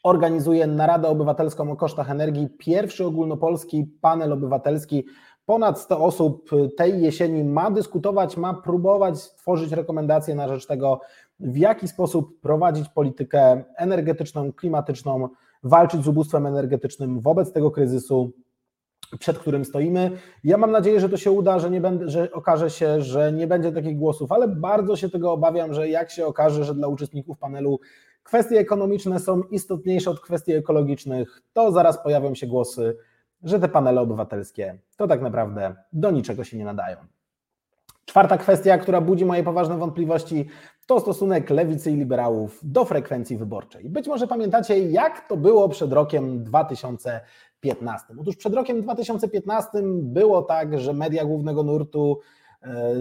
organizuje 0.02 0.66
Naradę 0.66 1.08
Obywatelską 1.08 1.70
o 1.70 1.76
kosztach 1.76 2.10
energii, 2.10 2.48
pierwszy 2.58 3.04
ogólnopolski 3.04 3.84
panel 4.00 4.32
obywatelski. 4.32 5.06
Ponad 5.46 5.80
100 5.80 5.98
osób 5.98 6.50
tej 6.76 7.02
jesieni 7.02 7.44
ma 7.44 7.70
dyskutować, 7.70 8.36
ma 8.36 8.54
próbować 8.54 9.34
tworzyć 9.34 9.72
rekomendacje 9.72 10.34
na 10.34 10.48
rzecz 10.48 10.66
tego, 10.66 11.00
w 11.40 11.56
jaki 11.56 11.88
sposób 11.88 12.40
prowadzić 12.40 12.88
politykę 12.88 13.64
energetyczną, 13.76 14.52
klimatyczną 14.52 15.28
walczyć 15.62 16.02
z 16.04 16.08
ubóstwem 16.08 16.46
energetycznym 16.46 17.20
wobec 17.20 17.52
tego 17.52 17.70
kryzysu, 17.70 18.32
przed 19.18 19.38
którym 19.38 19.64
stoimy. 19.64 20.10
Ja 20.44 20.58
mam 20.58 20.70
nadzieję, 20.70 21.00
że 21.00 21.08
to 21.08 21.16
się 21.16 21.30
uda, 21.30 21.58
że, 21.58 21.70
nie 21.70 21.80
będę, 21.80 22.08
że 22.08 22.32
okaże 22.32 22.70
się, 22.70 23.00
że 23.00 23.32
nie 23.32 23.46
będzie 23.46 23.72
takich 23.72 23.96
głosów, 23.96 24.32
ale 24.32 24.48
bardzo 24.48 24.96
się 24.96 25.08
tego 25.10 25.32
obawiam, 25.32 25.74
że 25.74 25.88
jak 25.88 26.10
się 26.10 26.26
okaże, 26.26 26.64
że 26.64 26.74
dla 26.74 26.88
uczestników 26.88 27.38
panelu 27.38 27.80
kwestie 28.22 28.58
ekonomiczne 28.58 29.20
są 29.20 29.42
istotniejsze 29.42 30.10
od 30.10 30.20
kwestii 30.20 30.52
ekologicznych, 30.52 31.42
to 31.52 31.72
zaraz 31.72 32.02
pojawią 32.02 32.34
się 32.34 32.46
głosy, 32.46 32.96
że 33.42 33.60
te 33.60 33.68
panele 33.68 34.00
obywatelskie 34.00 34.78
to 34.96 35.08
tak 35.08 35.22
naprawdę 35.22 35.74
do 35.92 36.10
niczego 36.10 36.44
się 36.44 36.58
nie 36.58 36.64
nadają. 36.64 36.96
Czwarta 38.04 38.38
kwestia, 38.38 38.78
która 38.78 39.00
budzi 39.00 39.24
moje 39.24 39.42
poważne 39.42 39.78
wątpliwości, 39.78 40.48
to 40.86 41.00
stosunek 41.00 41.50
lewicy 41.50 41.90
i 41.90 41.96
liberałów 41.96 42.60
do 42.62 42.84
frekwencji 42.84 43.36
wyborczej. 43.36 43.88
Być 43.88 44.08
może 44.08 44.26
pamiętacie, 44.26 44.78
jak 44.78 45.28
to 45.28 45.36
było 45.36 45.68
przed 45.68 45.92
rokiem 45.92 46.44
2015. 46.44 48.06
Otóż 48.20 48.36
przed 48.36 48.54
rokiem 48.54 48.82
2015 48.82 49.70
było 50.02 50.42
tak, 50.42 50.78
że 50.78 50.92
media 50.92 51.24
głównego 51.24 51.62
nurtu 51.62 52.20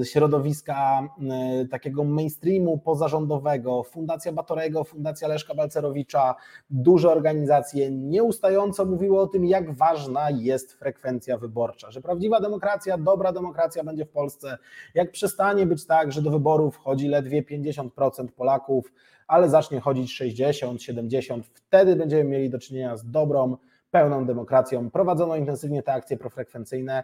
środowiska 0.03 1.01
e, 1.01 1.65
takiego 1.65 2.03
mainstreamu 2.03 2.77
pozarządowego, 2.77 3.83
Fundacja 3.83 4.31
Batorego, 4.31 4.83
Fundacja 4.83 5.27
Leszka 5.27 5.55
Balcerowicza, 5.55 6.35
duże 6.69 7.11
organizacje 7.11 7.91
nieustająco 7.91 8.85
mówiły 8.85 9.19
o 9.19 9.27
tym, 9.27 9.45
jak 9.45 9.71
ważna 9.71 10.29
jest 10.29 10.73
frekwencja 10.73 11.37
wyborcza, 11.37 11.91
że 11.91 12.01
prawdziwa 12.01 12.39
demokracja, 12.39 12.97
dobra 12.97 13.31
demokracja 13.31 13.83
będzie 13.83 14.05
w 14.05 14.09
Polsce, 14.09 14.57
jak 14.95 15.11
przestanie 15.11 15.65
być 15.65 15.85
tak, 15.85 16.11
że 16.11 16.21
do 16.21 16.31
wyborów 16.31 16.77
chodzi 16.77 17.07
ledwie 17.07 17.43
50% 17.43 18.27
Polaków, 18.27 18.93
ale 19.27 19.49
zacznie 19.49 19.79
chodzić 19.79 20.13
60, 20.13 20.81
70, 20.81 21.45
wtedy 21.45 21.95
będziemy 21.95 22.23
mieli 22.23 22.49
do 22.49 22.59
czynienia 22.59 22.97
z 22.97 23.11
dobrą, 23.11 23.57
pełną 23.91 24.25
demokracją. 24.25 24.89
Prowadzono 24.91 25.35
intensywnie 25.35 25.83
te 25.83 25.93
akcje 25.93 26.17
profrekwencyjne. 26.17 27.03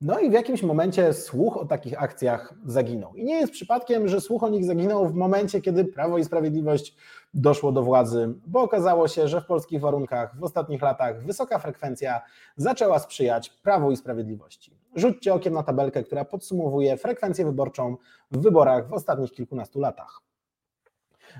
No 0.00 0.20
i 0.20 0.30
w 0.30 0.32
jakimś 0.32 0.62
momencie 0.62 1.12
słuch 1.12 1.56
o 1.56 1.66
takich 1.66 2.02
akcjach 2.02 2.54
zaginął. 2.66 3.14
I 3.14 3.24
nie 3.24 3.34
jest 3.34 3.52
przypadkiem, 3.52 4.08
że 4.08 4.20
słuch 4.20 4.42
o 4.42 4.48
nich 4.48 4.64
zaginął 4.64 5.08
w 5.08 5.14
momencie, 5.14 5.60
kiedy 5.60 5.84
Prawo 5.84 6.18
i 6.18 6.24
Sprawiedliwość 6.24 6.96
doszło 7.34 7.72
do 7.72 7.82
władzy, 7.82 8.34
bo 8.46 8.62
okazało 8.62 9.08
się, 9.08 9.28
że 9.28 9.40
w 9.40 9.46
polskich 9.46 9.80
warunkach 9.80 10.38
w 10.38 10.44
ostatnich 10.44 10.82
latach 10.82 11.24
wysoka 11.24 11.58
frekwencja 11.58 12.22
zaczęła 12.56 12.98
sprzyjać 12.98 13.50
Prawu 13.50 13.90
i 13.90 13.96
Sprawiedliwości. 13.96 14.76
Rzućcie 14.96 15.34
okiem 15.34 15.54
na 15.54 15.62
tabelkę, 15.62 16.02
która 16.02 16.24
podsumowuje 16.24 16.96
frekwencję 16.96 17.44
wyborczą 17.44 17.96
w 18.30 18.38
wyborach 18.38 18.88
w 18.88 18.92
ostatnich 18.92 19.32
kilkunastu 19.32 19.80
latach. 19.80 20.20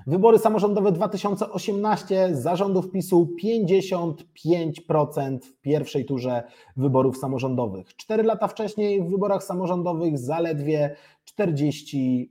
Wybory 0.07 0.39
samorządowe 0.39 0.91
2018 0.91 2.35
zarządów 2.35 2.91
PiSu 2.91 3.35
55% 3.43 5.39
w 5.39 5.61
pierwszej 5.61 6.05
turze 6.05 6.43
wyborów 6.77 7.17
samorządowych. 7.17 7.95
Cztery 7.95 8.23
lata 8.23 8.47
wcześniej 8.47 9.01
w 9.01 9.09
wyborach 9.09 9.43
samorządowych 9.43 10.17
zaledwie 10.17 10.95
47% 11.39 12.27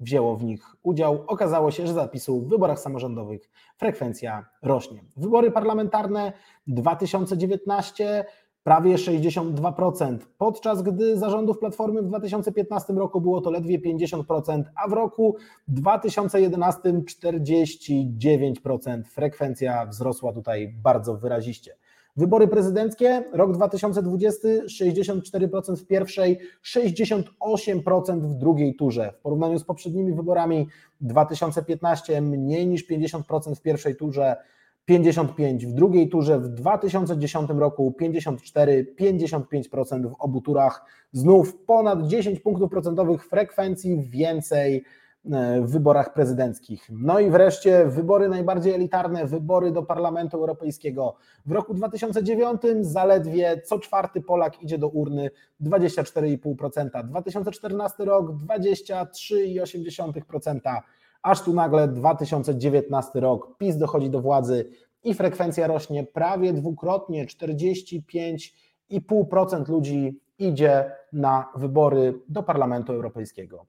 wzięło 0.00 0.36
w 0.36 0.44
nich 0.44 0.76
udział. 0.82 1.24
Okazało 1.26 1.70
się, 1.70 1.86
że 1.86 1.92
zapisu 1.92 2.40
w 2.40 2.48
wyborach 2.48 2.78
samorządowych 2.78 3.50
frekwencja 3.78 4.46
rośnie. 4.62 5.04
Wybory 5.16 5.50
parlamentarne 5.50 6.32
2019 6.66 8.24
prawie 8.64 8.94
62%, 8.94 10.18
podczas 10.38 10.82
gdy 10.82 11.16
zarządów 11.16 11.58
Platformy 11.58 12.02
w 12.02 12.06
2015 12.06 12.92
roku 12.92 13.20
było 13.20 13.40
to 13.40 13.50
ledwie 13.50 13.78
50%, 13.78 14.62
a 14.84 14.88
w 14.88 14.92
roku 14.92 15.36
2011 15.68 16.80
49%. 16.82 19.04
Frekwencja 19.04 19.86
wzrosła 19.86 20.32
tutaj 20.32 20.74
bardzo 20.82 21.16
wyraziście. 21.16 21.76
Wybory 22.16 22.48
prezydenckie, 22.48 23.24
rok 23.32 23.52
2020 23.52 24.48
64% 24.48 25.76
w 25.76 25.86
pierwszej, 25.86 26.38
68% 26.64 28.20
w 28.20 28.34
drugiej 28.34 28.76
turze. 28.76 29.12
W 29.18 29.22
porównaniu 29.22 29.58
z 29.58 29.64
poprzednimi 29.64 30.12
wyborami 30.12 30.68
2015 31.00 32.20
mniej 32.20 32.66
niż 32.66 32.90
50% 32.90 33.54
w 33.54 33.62
pierwszej 33.62 33.96
turze, 33.96 34.36
55 34.84 35.66
w 35.66 35.72
drugiej 35.72 36.08
turze, 36.08 36.38
w 36.38 36.48
2010 36.48 37.50
roku 37.50 37.92
54, 37.92 38.94
55% 39.00 40.10
w 40.10 40.14
obu 40.18 40.40
turach, 40.40 40.84
znów 41.12 41.56
ponad 41.56 42.06
10 42.06 42.40
punktów 42.40 42.70
procentowych 42.70 43.24
frekwencji 43.24 44.10
więcej 44.10 44.84
e, 45.32 45.62
w 45.62 45.70
wyborach 45.70 46.12
prezydenckich. 46.12 46.88
No 46.90 47.20
i 47.20 47.30
wreszcie 47.30 47.86
wybory 47.86 48.28
najbardziej 48.28 48.74
elitarne, 48.74 49.26
wybory 49.26 49.72
do 49.72 49.82
Parlamentu 49.82 50.36
Europejskiego. 50.36 51.16
W 51.46 51.52
roku 51.52 51.74
2009 51.74 52.62
zaledwie 52.80 53.60
co 53.64 53.78
czwarty 53.78 54.20
Polak 54.20 54.62
idzie 54.62 54.78
do 54.78 54.88
urny 54.88 55.30
24,5%, 55.60 57.04
2014 57.04 58.04
rok 58.04 58.30
23,8% 58.30 60.80
aż 61.24 61.42
tu 61.42 61.54
nagle 61.54 61.88
2019 61.88 63.20
rok, 63.20 63.56
PiS 63.58 63.76
dochodzi 63.76 64.10
do 64.10 64.20
władzy 64.20 64.70
i 65.04 65.14
frekwencja 65.14 65.66
rośnie 65.66 66.04
prawie 66.04 66.52
dwukrotnie, 66.52 67.26
45,5% 67.26 69.68
ludzi 69.68 70.20
idzie 70.38 70.92
na 71.12 71.52
wybory 71.56 72.20
do 72.28 72.42
Parlamentu 72.42 72.92
Europejskiego. 72.92 73.66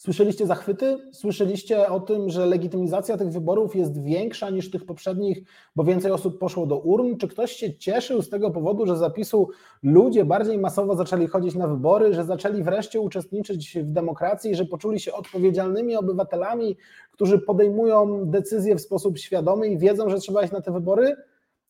Słyszeliście 0.00 0.46
zachwyty? 0.46 0.98
Słyszeliście 1.12 1.88
o 1.88 2.00
tym, 2.00 2.30
że 2.30 2.46
legitymizacja 2.46 3.16
tych 3.16 3.28
wyborów 3.28 3.76
jest 3.76 4.02
większa 4.02 4.50
niż 4.50 4.70
tych 4.70 4.84
poprzednich, 4.84 5.42
bo 5.76 5.84
więcej 5.84 6.12
osób 6.12 6.38
poszło 6.38 6.66
do 6.66 6.78
urn? 6.78 7.16
Czy 7.16 7.28
ktoś 7.28 7.52
się 7.52 7.74
cieszył 7.74 8.22
z 8.22 8.28
tego 8.28 8.50
powodu, 8.50 8.86
że 8.86 8.96
zapisu 8.96 9.48
ludzie 9.82 10.24
bardziej 10.24 10.58
masowo 10.58 10.96
zaczęli 10.96 11.26
chodzić 11.26 11.54
na 11.54 11.68
wybory, 11.68 12.14
że 12.14 12.24
zaczęli 12.24 12.62
wreszcie 12.62 13.00
uczestniczyć 13.00 13.78
w 13.78 13.92
demokracji, 13.92 14.54
że 14.54 14.64
poczuli 14.64 15.00
się 15.00 15.12
odpowiedzialnymi 15.12 15.96
obywatelami, 15.96 16.76
którzy 17.10 17.38
podejmują 17.38 18.26
decyzje 18.30 18.76
w 18.76 18.80
sposób 18.80 19.18
świadomy 19.18 19.68
i 19.68 19.78
wiedzą, 19.78 20.10
że 20.10 20.18
trzeba 20.18 20.42
iść 20.42 20.52
na 20.52 20.60
te 20.60 20.72
wybory? 20.72 21.16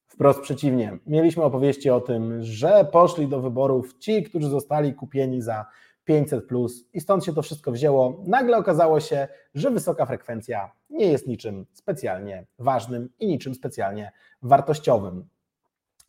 Wprost 0.07 0.41
przeciwnie. 0.41 0.99
Mieliśmy 1.07 1.43
opowieści 1.43 1.91
o 1.91 2.01
tym, 2.01 2.43
że 2.43 2.87
poszli 2.93 3.29
do 3.29 3.41
wyborów 3.41 3.99
ci, 3.99 4.23
którzy 4.23 4.49
zostali 4.49 4.95
kupieni 4.95 5.43
za 5.43 5.67
500 6.11 6.47
plus 6.47 6.85
i 6.93 7.01
stąd 7.01 7.25
się 7.25 7.33
to 7.33 7.43
wszystko 7.43 7.73
wzięło. 7.73 8.23
Nagle 8.27 8.57
okazało 8.57 9.01
się, 9.01 9.29
że 9.55 9.71
wysoka 9.71 10.07
frekwencja 10.07 10.73
nie 10.91 11.07
jest 11.07 11.27
niczym 11.27 11.67
specjalnie 11.73 12.47
ważnym 12.59 13.09
i 13.19 13.27
niczym 13.27 13.55
specjalnie 13.55 14.13
wartościowym. 14.43 15.29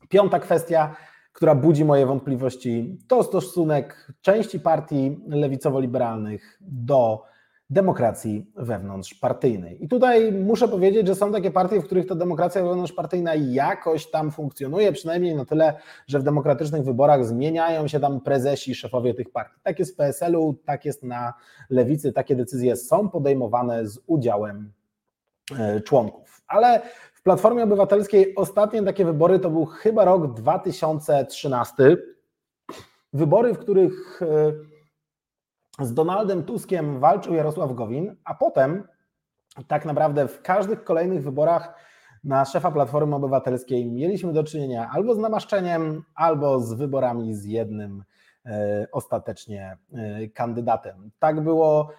Piąta 0.10 0.40
kwestia, 0.40 0.96
która 1.34 1.56
budzi 1.56 1.86
moje 1.86 2.06
wątpliwości, 2.06 2.98
to 3.08 3.24
stosunek 3.24 4.12
części 4.22 4.60
partii 4.60 5.20
lewicowo-liberalnych 5.28 6.58
do 6.62 7.24
demokracji 7.71 8.51
wewnątrzpartyjnej. 8.55 9.84
I 9.84 9.88
tutaj 9.88 10.31
muszę 10.31 10.67
powiedzieć, 10.67 11.07
że 11.07 11.15
są 11.15 11.31
takie 11.31 11.51
partie, 11.51 11.81
w 11.81 11.86
których 11.86 12.07
ta 12.07 12.15
demokracja 12.15 12.63
wewnątrzpartyjna 12.63 13.36
jakoś 13.36 14.12
tam 14.12 14.31
funkcjonuje, 14.31 14.91
przynajmniej 14.91 15.36
na 15.36 15.45
tyle, 15.45 15.73
że 16.07 16.19
w 16.19 16.23
demokratycznych 16.23 16.84
wyborach 16.84 17.25
zmieniają 17.25 17.88
się 17.88 17.99
tam 17.99 18.21
prezesi, 18.21 18.75
szefowie 18.75 19.13
tych 19.13 19.31
partii. 19.31 19.60
Tak 19.63 19.79
jest 19.79 19.93
w 19.93 19.95
PSL-u, 19.95 20.53
tak 20.65 20.86
jest 20.86 21.03
na 21.03 21.34
lewicy, 21.69 22.13
takie 22.13 22.36
decyzje 22.36 22.75
są 22.75 23.10
podejmowane 23.10 23.88
z 23.88 23.99
udziałem 24.07 24.71
e, 25.60 25.81
członków. 25.81 26.41
Ale 26.47 26.81
w 27.13 27.23
Platformie 27.23 27.63
Obywatelskiej 27.63 28.36
ostatnie 28.36 28.84
takie 28.84 29.05
wybory 29.05 29.39
to 29.39 29.49
był 29.49 29.65
chyba 29.65 30.05
rok 30.05 30.34
2013. 30.34 31.97
Wybory, 33.13 33.53
w 33.53 33.60
których 33.60 34.21
e, 34.21 34.25
z 35.86 35.94
Donaldem 35.94 36.44
Tuskiem 36.44 37.00
walczył 37.00 37.34
Jarosław 37.34 37.74
Gowin, 37.74 38.15
a 38.26 38.34
potem 38.34 38.88
tak 39.67 39.86
naprawdę 39.86 40.28
w 40.28 40.41
każdych 40.41 40.84
kolejnych 40.84 41.24
wyborach 41.24 41.76
na 42.24 42.46
szefa 42.46 42.72
Platformy 42.72 43.15
Obywatelskiej 43.15 43.86
mieliśmy 43.86 44.34
do 44.34 44.44
czynienia 44.44 44.89
albo 44.94 45.15
z 45.15 45.17
namaszczeniem, 45.17 46.04
albo 46.15 46.60
z 46.60 46.74
wyborami 46.74 47.36
z 47.36 47.46
jednym 47.46 48.04
e, 48.46 48.88
ostatecznie 48.91 49.78
e, 49.94 50.28
kandydatem. 50.28 51.12
Tak 51.20 51.41
było 51.41 51.91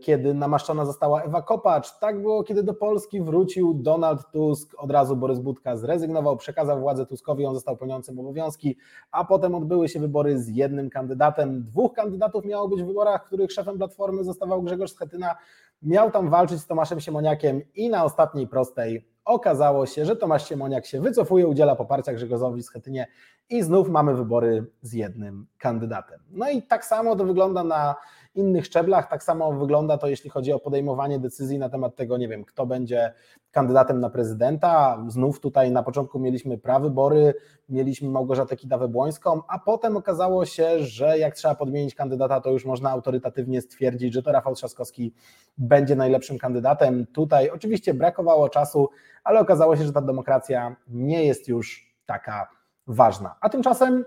kiedy 0.00 0.34
namaszczona 0.34 0.84
została 0.84 1.22
Ewa 1.22 1.42
Kopacz. 1.42 1.98
Tak 1.98 2.22
było, 2.22 2.44
kiedy 2.44 2.62
do 2.62 2.74
Polski 2.74 3.20
wrócił 3.20 3.74
Donald 3.74 4.20
Tusk. 4.32 4.74
Od 4.78 4.90
razu 4.90 5.16
Borys 5.16 5.38
Budka 5.38 5.76
zrezygnował, 5.76 6.36
przekazał 6.36 6.80
władzę 6.80 7.06
Tuskowi, 7.06 7.46
on 7.46 7.54
został 7.54 7.76
pełniącym 7.76 8.18
obowiązki, 8.18 8.76
a 9.10 9.24
potem 9.24 9.54
odbyły 9.54 9.88
się 9.88 10.00
wybory 10.00 10.38
z 10.38 10.48
jednym 10.48 10.90
kandydatem. 10.90 11.62
Dwóch 11.62 11.92
kandydatów 11.92 12.44
miało 12.44 12.68
być 12.68 12.82
w 12.82 12.86
wyborach, 12.86 13.24
których 13.24 13.52
szefem 13.52 13.78
Platformy 13.78 14.24
zostawał 14.24 14.62
Grzegorz 14.62 14.92
Schetyna. 14.92 15.36
Miał 15.82 16.10
tam 16.10 16.30
walczyć 16.30 16.60
z 16.60 16.66
Tomaszem 16.66 17.00
Siemoniakiem 17.00 17.62
i 17.74 17.88
na 17.88 18.04
ostatniej 18.04 18.46
prostej 18.46 19.08
okazało 19.28 19.86
się, 19.86 20.04
że 20.04 20.16
Tomasz 20.16 20.48
Siemoniak 20.48 20.86
się 20.86 21.00
wycofuje, 21.00 21.48
udziela 21.48 21.76
poparcia 21.76 22.12
Grzegorzowi 22.12 22.62
Schetynie 22.62 23.06
i 23.50 23.62
znów 23.62 23.88
mamy 23.88 24.14
wybory 24.14 24.66
z 24.82 24.92
jednym 24.92 25.46
kandydatem. 25.58 26.20
No 26.30 26.50
i 26.50 26.62
tak 26.62 26.84
samo 26.84 27.16
to 27.16 27.24
wygląda 27.24 27.64
na 27.64 27.94
innych 28.34 28.66
szczeblach. 28.66 29.10
Tak 29.10 29.22
samo 29.22 29.52
wygląda 29.52 29.98
to, 29.98 30.08
jeśli 30.08 30.30
chodzi 30.30 30.52
o 30.52 30.58
podejmowanie 30.58 31.18
decyzji 31.18 31.58
na 31.58 31.68
temat 31.68 31.96
tego, 31.96 32.16
nie 32.16 32.28
wiem, 32.28 32.44
kto 32.44 32.66
będzie 32.66 33.12
kandydatem 33.50 34.00
na 34.00 34.10
prezydenta. 34.10 35.04
Znów 35.08 35.40
tutaj 35.40 35.70
na 35.70 35.82
początku 35.82 36.18
mieliśmy 36.18 36.58
prawybory, 36.58 37.34
mieliśmy 37.68 38.08
Małgorzatę 38.08 38.56
Kidawę-Błońską, 38.56 39.40
a 39.48 39.58
potem 39.58 39.96
okazało 39.96 40.46
się, 40.46 40.78
że 40.78 41.18
jak 41.18 41.34
trzeba 41.34 41.54
podmienić 41.54 41.94
kandydata, 41.94 42.40
to 42.40 42.50
już 42.50 42.64
można 42.64 42.90
autorytatywnie 42.90 43.60
stwierdzić, 43.60 44.14
że 44.14 44.22
to 44.22 44.32
Rafał 44.32 44.54
Trzaskowski 44.54 45.14
będzie 45.58 45.96
najlepszym 45.96 46.38
kandydatem. 46.38 47.06
Tutaj 47.06 47.50
oczywiście 47.50 47.94
brakowało 47.94 48.48
czasu, 48.48 48.88
ale 49.24 49.40
okazało 49.40 49.76
się, 49.76 49.84
że 49.84 49.92
ta 49.92 50.00
demokracja 50.00 50.76
nie 50.88 51.24
jest 51.24 51.48
już 51.48 51.94
taka 52.06 52.57
ważna. 52.88 53.34
A 53.40 53.48
tymczasem 53.48 54.04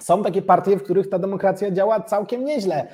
są 0.00 0.22
takie 0.22 0.42
partie, 0.42 0.76
w 0.76 0.82
których 0.82 1.08
ta 1.08 1.18
demokracja 1.18 1.70
działa 1.70 2.00
całkiem 2.00 2.44
nieźle. 2.44 2.88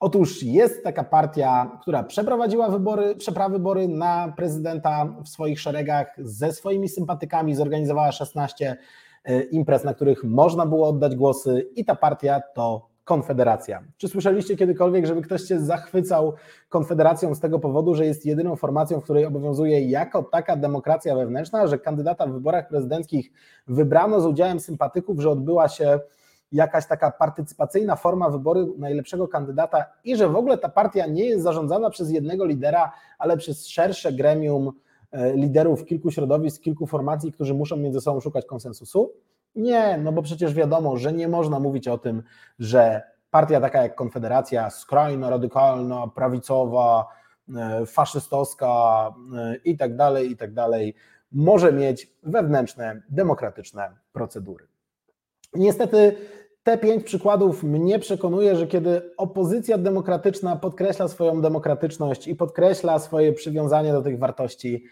Otóż 0.00 0.42
jest 0.42 0.84
taka 0.84 1.04
partia, 1.04 1.78
która 1.82 2.02
przeprowadziła 2.02 2.68
wybory, 2.68 3.16
przeprawybory 3.16 3.88
na 3.88 4.32
prezydenta 4.36 5.04
w 5.24 5.28
swoich 5.28 5.60
szeregach 5.60 6.14
ze 6.18 6.52
swoimi 6.52 6.88
sympatykami, 6.88 7.54
zorganizowała 7.54 8.12
16 8.12 8.76
imprez, 9.50 9.84
na 9.84 9.94
których 9.94 10.24
można 10.24 10.66
było 10.66 10.88
oddać 10.88 11.16
głosy 11.16 11.70
i 11.76 11.84
ta 11.84 11.94
partia 11.94 12.40
to 12.54 12.93
Konfederacja. 13.04 13.82
Czy 13.96 14.08
słyszeliście 14.08 14.56
kiedykolwiek, 14.56 15.06
żeby 15.06 15.22
ktoś 15.22 15.42
się 15.42 15.60
zachwycał 15.60 16.34
Konfederacją 16.68 17.34
z 17.34 17.40
tego 17.40 17.58
powodu, 17.58 17.94
że 17.94 18.06
jest 18.06 18.26
jedyną 18.26 18.56
formacją, 18.56 19.00
w 19.00 19.04
której 19.04 19.24
obowiązuje 19.24 19.80
jako 19.80 20.22
taka 20.22 20.56
demokracja 20.56 21.16
wewnętrzna, 21.16 21.66
że 21.66 21.78
kandydata 21.78 22.26
w 22.26 22.32
wyborach 22.32 22.68
prezydenckich 22.68 23.32
wybrano 23.66 24.20
z 24.20 24.26
udziałem 24.26 24.60
sympatyków, 24.60 25.20
że 25.20 25.30
odbyła 25.30 25.68
się 25.68 26.00
jakaś 26.52 26.86
taka 26.86 27.10
partycypacyjna 27.10 27.96
forma 27.96 28.30
wyboru 28.30 28.74
najlepszego 28.78 29.28
kandydata 29.28 29.84
i 30.04 30.16
że 30.16 30.28
w 30.28 30.36
ogóle 30.36 30.58
ta 30.58 30.68
partia 30.68 31.06
nie 31.06 31.24
jest 31.24 31.42
zarządzana 31.42 31.90
przez 31.90 32.10
jednego 32.10 32.44
lidera, 32.44 32.92
ale 33.18 33.36
przez 33.36 33.68
szersze 33.68 34.12
gremium 34.12 34.72
e, 35.12 35.36
liderów 35.36 35.84
kilku 35.84 36.10
środowisk, 36.10 36.62
kilku 36.62 36.86
formacji, 36.86 37.32
którzy 37.32 37.54
muszą 37.54 37.76
między 37.76 38.00
sobą 38.00 38.20
szukać 38.20 38.46
konsensusu? 38.46 39.12
Nie, 39.56 39.98
no 39.98 40.12
bo 40.12 40.22
przecież 40.22 40.54
wiadomo, 40.54 40.96
że 40.96 41.12
nie 41.12 41.28
można 41.28 41.60
mówić 41.60 41.88
o 41.88 41.98
tym, 41.98 42.22
że 42.58 43.02
partia 43.30 43.60
taka 43.60 43.82
jak 43.82 43.94
Konfederacja, 43.94 44.70
skrajno 44.70 45.30
radykalna, 45.30 46.08
prawicowa, 46.14 47.08
e, 47.56 47.86
faszystowska 47.86 48.68
e, 49.36 49.56
i 49.56 49.76
tak 49.76 49.96
dalej, 49.96 50.30
i 50.30 50.36
tak 50.36 50.52
dalej, 50.54 50.94
może 51.32 51.72
mieć 51.72 52.12
wewnętrzne, 52.22 53.02
demokratyczne 53.08 53.90
procedury. 54.12 54.66
Niestety 55.54 56.16
te 56.62 56.78
pięć 56.78 57.04
przykładów 57.04 57.62
mnie 57.62 57.98
przekonuje, 57.98 58.56
że 58.56 58.66
kiedy 58.66 59.16
opozycja 59.16 59.78
demokratyczna 59.78 60.56
podkreśla 60.56 61.08
swoją 61.08 61.40
demokratyczność 61.40 62.28
i 62.28 62.36
podkreśla 62.36 62.98
swoje 62.98 63.32
przywiązanie 63.32 63.92
do 63.92 64.02
tych 64.02 64.18
wartości, 64.18 64.84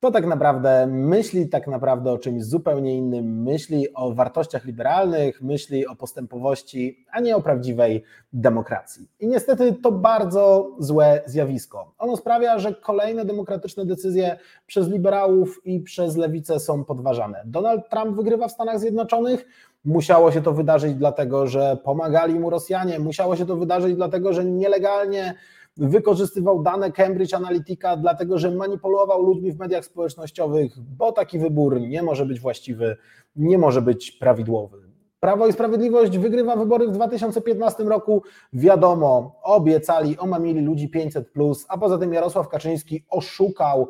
to 0.00 0.10
tak 0.10 0.26
naprawdę 0.26 0.86
myśli 0.86 1.48
tak 1.48 1.66
naprawdę 1.66 2.12
o 2.12 2.18
czymś 2.18 2.44
zupełnie 2.44 2.96
innym, 2.96 3.42
myśli 3.42 3.94
o 3.94 4.12
wartościach 4.12 4.64
liberalnych, 4.64 5.42
myśli 5.42 5.86
o 5.86 5.96
postępowości, 5.96 7.06
a 7.12 7.20
nie 7.20 7.36
o 7.36 7.42
prawdziwej 7.42 8.02
demokracji. 8.32 9.08
I 9.20 9.26
niestety 9.26 9.72
to 9.82 9.92
bardzo 9.92 10.70
złe 10.78 11.22
zjawisko. 11.26 11.94
Ono 11.98 12.16
sprawia, 12.16 12.58
że 12.58 12.74
kolejne 12.74 13.24
demokratyczne 13.24 13.86
decyzje 13.86 14.38
przez 14.66 14.88
liberałów 14.88 15.60
i 15.64 15.80
przez 15.80 16.16
lewicę 16.16 16.60
są 16.60 16.84
podważane. 16.84 17.42
Donald 17.46 17.88
Trump 17.88 18.16
wygrywa 18.16 18.48
w 18.48 18.52
Stanach 18.52 18.80
Zjednoczonych, 18.80 19.46
Musiało 19.84 20.32
się 20.32 20.42
to 20.42 20.52
wydarzyć 20.52 20.94
dlatego, 20.94 21.46
że 21.46 21.76
pomagali 21.84 22.34
mu 22.34 22.50
Rosjanie, 22.50 22.98
musiało 22.98 23.36
się 23.36 23.46
to 23.46 23.56
wydarzyć 23.56 23.94
dlatego, 23.94 24.32
że 24.32 24.44
nielegalnie 24.44 25.34
wykorzystywał 25.80 26.62
dane 26.62 26.92
Cambridge 26.92 27.34
Analytica, 27.34 27.96
dlatego 27.96 28.38
że 28.38 28.50
manipulował 28.50 29.22
ludźmi 29.22 29.52
w 29.52 29.58
mediach 29.58 29.84
społecznościowych, 29.84 30.72
bo 30.80 31.12
taki 31.12 31.38
wybór 31.38 31.80
nie 31.80 32.02
może 32.02 32.26
być 32.26 32.40
właściwy, 32.40 32.96
nie 33.36 33.58
może 33.58 33.82
być 33.82 34.12
prawidłowy. 34.12 34.90
Prawo 35.20 35.46
i 35.46 35.52
Sprawiedliwość 35.52 36.18
wygrywa 36.18 36.56
wybory 36.56 36.88
w 36.88 36.92
2015 36.92 37.84
roku. 37.84 38.22
Wiadomo, 38.52 39.40
obiecali, 39.42 40.18
omamili 40.18 40.60
ludzi 40.60 40.88
500, 40.88 41.32
a 41.68 41.78
poza 41.78 41.98
tym 41.98 42.12
Jarosław 42.12 42.48
Kaczyński 42.48 43.04
oszukał 43.10 43.88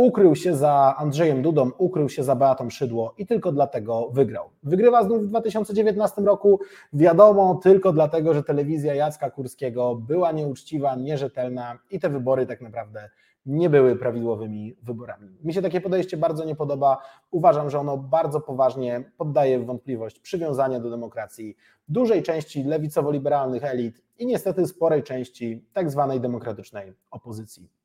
ukrył 0.00 0.36
się 0.36 0.56
za 0.56 0.94
Andrzejem 0.98 1.42
Dudą, 1.42 1.70
ukrył 1.78 2.08
się 2.08 2.24
za 2.24 2.36
Beatą 2.36 2.70
Szydło 2.70 3.14
i 3.18 3.26
tylko 3.26 3.52
dlatego 3.52 4.10
wygrał. 4.12 4.50
Wygrywa 4.62 5.04
znów 5.04 5.22
w 5.22 5.26
2019 5.26 6.22
roku, 6.22 6.60
wiadomo, 6.92 7.60
tylko 7.62 7.92
dlatego, 7.92 8.34
że 8.34 8.42
telewizja 8.42 8.94
Jacka 8.94 9.30
Kurskiego 9.30 9.94
była 9.94 10.32
nieuczciwa, 10.32 10.94
nierzetelna 10.94 11.78
i 11.90 12.00
te 12.00 12.08
wybory 12.08 12.46
tak 12.46 12.60
naprawdę 12.60 13.10
nie 13.46 13.70
były 13.70 13.96
prawidłowymi 13.96 14.76
wyborami. 14.82 15.28
Mi 15.44 15.54
się 15.54 15.62
takie 15.62 15.80
podejście 15.80 16.16
bardzo 16.16 16.44
nie 16.44 16.56
podoba. 16.56 16.98
Uważam, 17.30 17.70
że 17.70 17.78
ono 17.78 17.96
bardzo 17.96 18.40
poważnie 18.40 19.04
poddaje 19.16 19.58
w 19.58 19.66
wątpliwość 19.66 20.18
przywiązanie 20.18 20.80
do 20.80 20.90
demokracji 20.90 21.56
dużej 21.88 22.22
części 22.22 22.64
lewicowo-liberalnych 22.64 23.64
elit 23.64 24.02
i 24.18 24.26
niestety 24.26 24.66
sporej 24.66 25.02
części 25.02 25.64
tak 25.72 25.90
zwanej 25.90 26.20
demokratycznej 26.20 26.92
opozycji. 27.10 27.79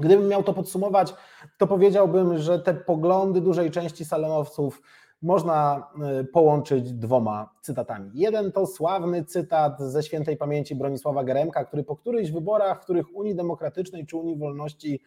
Gdybym 0.00 0.28
miał 0.28 0.42
to 0.42 0.52
podsumować, 0.52 1.14
to 1.58 1.66
powiedziałbym, 1.66 2.38
że 2.38 2.58
te 2.58 2.74
poglądy 2.74 3.40
dużej 3.40 3.70
części 3.70 4.04
salonowców 4.04 4.82
można 5.22 5.88
y, 6.20 6.24
połączyć 6.24 6.92
dwoma 6.92 7.54
cytatami. 7.62 8.10
Jeden 8.14 8.52
to 8.52 8.66
sławny 8.66 9.24
cytat 9.24 9.80
ze 9.80 10.02
świętej 10.02 10.36
pamięci 10.36 10.74
Bronisława 10.74 11.24
Geremka, 11.24 11.64
który 11.64 11.84
po 11.84 11.96
którychś 11.96 12.30
wyborach, 12.30 12.80
w 12.80 12.84
których 12.84 13.14
Unii 13.14 13.34
Demokratycznej 13.34 14.06
czy 14.06 14.16
Unii 14.16 14.38
Wolności 14.38 15.02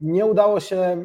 nie 0.00 0.26
udało 0.26 0.60
się 0.60 0.76
y, 0.76 1.04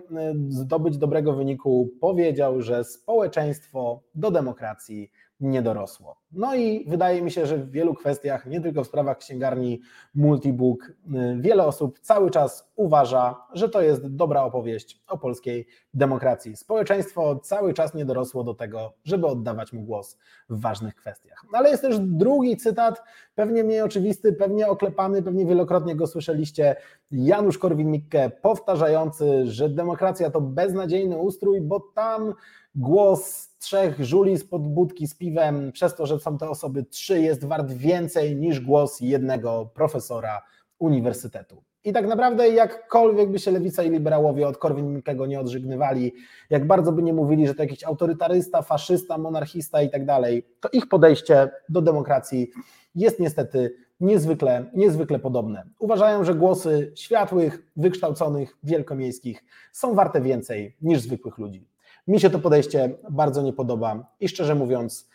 zdobyć 0.50 0.98
dobrego 0.98 1.34
wyniku, 1.34 1.90
powiedział, 2.02 2.62
że 2.62 2.84
społeczeństwo 2.84 4.04
do 4.16 4.32
demokracji 4.32 5.12
nie 5.40 5.62
dorosło. 5.62 6.16
No 6.32 6.56
i 6.56 6.86
wydaje 6.88 7.22
mi 7.22 7.32
się, 7.32 7.46
że 7.46 7.58
w 7.58 7.72
wielu 7.72 7.94
kwestiach, 7.94 8.46
nie 8.46 8.62
tylko 8.62 8.84
w 8.84 8.88
sprawach 8.88 9.18
księgarni 9.18 9.82
Multibook, 10.16 10.90
y, 10.90 10.94
wiele 11.40 11.66
osób 11.66 12.00
cały 12.00 12.32
czas 12.32 12.72
uważa, 12.76 13.36
że 13.54 13.70
to 13.70 13.82
jest 13.82 14.08
dobra 14.08 14.44
opowieść 14.44 15.02
o 15.08 15.18
polskiej 15.18 15.68
demokracji. 15.94 16.56
Społeczeństwo 16.56 17.36
cały 17.36 17.74
czas 17.74 17.94
nie 17.94 18.06
dorosło 18.06 18.44
do 18.44 18.54
tego, 18.54 18.94
żeby 19.04 19.28
oddawać 19.28 19.74
mu 19.74 19.82
głos 19.82 20.18
w 20.50 20.62
ważnych 20.62 20.96
kwestiach. 20.96 21.46
Ale 21.54 21.70
jest 21.70 21.82
też 21.82 22.00
drugi 22.00 22.58
cytat, 22.58 23.04
pewnie 23.36 23.64
mniej 23.64 23.82
oczywisty, 23.82 24.34
pewnie 24.34 24.68
oklepany, 24.68 25.24
pewnie 25.24 25.46
wielokrotnie 25.46 25.96
go 25.96 26.08
słyszeliście. 26.08 26.76
Janusz 27.12 27.58
Korwin-Mikke 27.58 28.30
powtarzający, 28.30 29.48
że 29.48 29.70
demokracja 29.70 30.30
to 30.30 30.42
beznadziejny 30.42 31.18
ustrój, 31.18 31.62
bo 31.62 31.80
tam 31.80 32.34
głos 32.76 33.50
trzech 33.60 34.04
żuli 34.06 34.38
spod 34.38 34.68
budki 34.68 35.08
z 35.08 35.16
piwem, 35.16 35.72
przez 35.72 35.96
to, 35.96 36.06
że 36.06 36.20
są 36.20 36.38
te 36.38 36.50
osoby 36.50 36.84
trzy, 36.84 37.22
jest 37.22 37.46
wart 37.46 37.72
więcej 37.72 38.36
niż 38.36 38.60
głos 38.60 39.00
jednego 39.00 39.72
profesora 39.74 40.42
uniwersytetu. 40.80 41.64
I 41.84 41.94
tak 41.94 42.08
naprawdę 42.08 42.50
jakkolwiek 42.50 43.32
by 43.32 43.40
się 43.40 43.52
lewica 43.52 43.84
i 43.84 43.90
liberałowie 43.90 44.48
od 44.48 44.58
Korwin-Mikkego 44.58 45.28
nie 45.28 45.40
odżygnywali, 45.40 46.14
jak 46.50 46.68
bardzo 46.68 46.92
by 46.92 47.04
nie 47.04 47.14
mówili, 47.14 47.48
że 47.48 47.56
to 47.56 47.64
jakiś 47.64 47.84
autorytarysta, 47.84 48.62
faszysta, 48.62 49.18
monarchista 49.18 49.82
i 49.82 49.90
tak 49.90 50.06
dalej, 50.06 50.48
to 50.60 50.70
ich 50.70 50.90
podejście 50.90 51.50
do 51.70 51.82
demokracji 51.82 52.52
jest 52.96 53.20
niestety 53.20 53.76
niezwykle, 54.00 54.66
niezwykle 54.74 55.20
podobne. 55.20 55.64
Uważają, 55.80 56.24
że 56.24 56.36
głosy 56.36 56.92
światłych, 56.96 57.72
wykształconych, 57.76 58.58
wielkomiejskich 58.64 59.44
są 59.72 59.96
warte 59.96 60.22
więcej 60.22 60.78
niż 60.82 61.02
zwykłych 61.02 61.38
ludzi. 61.38 61.68
Mi 62.10 62.20
się 62.20 62.30
to 62.30 62.40
podejście 62.40 62.90
bardzo 63.10 63.42
nie 63.42 63.54
podoba 63.54 64.14
i 64.20 64.28
szczerze 64.28 64.56
mówiąc, 64.56 65.10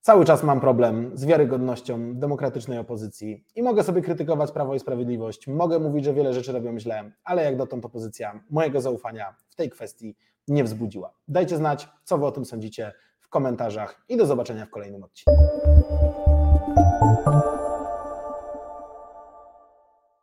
cały 0.00 0.24
czas 0.24 0.42
mam 0.42 0.60
problem 0.60 1.10
z 1.14 1.24
wiarygodnością 1.24 2.14
demokratycznej 2.14 2.78
opozycji 2.78 3.44
i 3.54 3.62
mogę 3.62 3.82
sobie 3.82 4.02
krytykować 4.02 4.52
Prawo 4.52 4.74
i 4.74 4.78
Sprawiedliwość, 4.78 5.48
mogę 5.48 5.78
mówić, 5.78 6.04
że 6.04 6.14
wiele 6.14 6.32
rzeczy 6.34 6.52
robią 6.52 6.78
źle, 6.78 7.12
ale 7.24 7.44
jak 7.44 7.56
dotąd 7.56 7.84
opozycja 7.84 8.40
mojego 8.50 8.80
zaufania 8.80 9.34
w 9.48 9.54
tej 9.54 9.70
kwestii 9.70 10.16
nie 10.48 10.64
wzbudziła. 10.64 11.12
Dajcie 11.28 11.56
znać, 11.56 11.88
co 12.04 12.18
Wy 12.18 12.26
o 12.26 12.32
tym 12.32 12.44
sądzicie 12.44 12.92
w 13.20 13.28
komentarzach 13.28 14.04
i 14.08 14.16
do 14.16 14.26
zobaczenia 14.26 14.66
w 14.66 14.70
kolejnym 14.70 15.04
odcinku. 15.04 15.32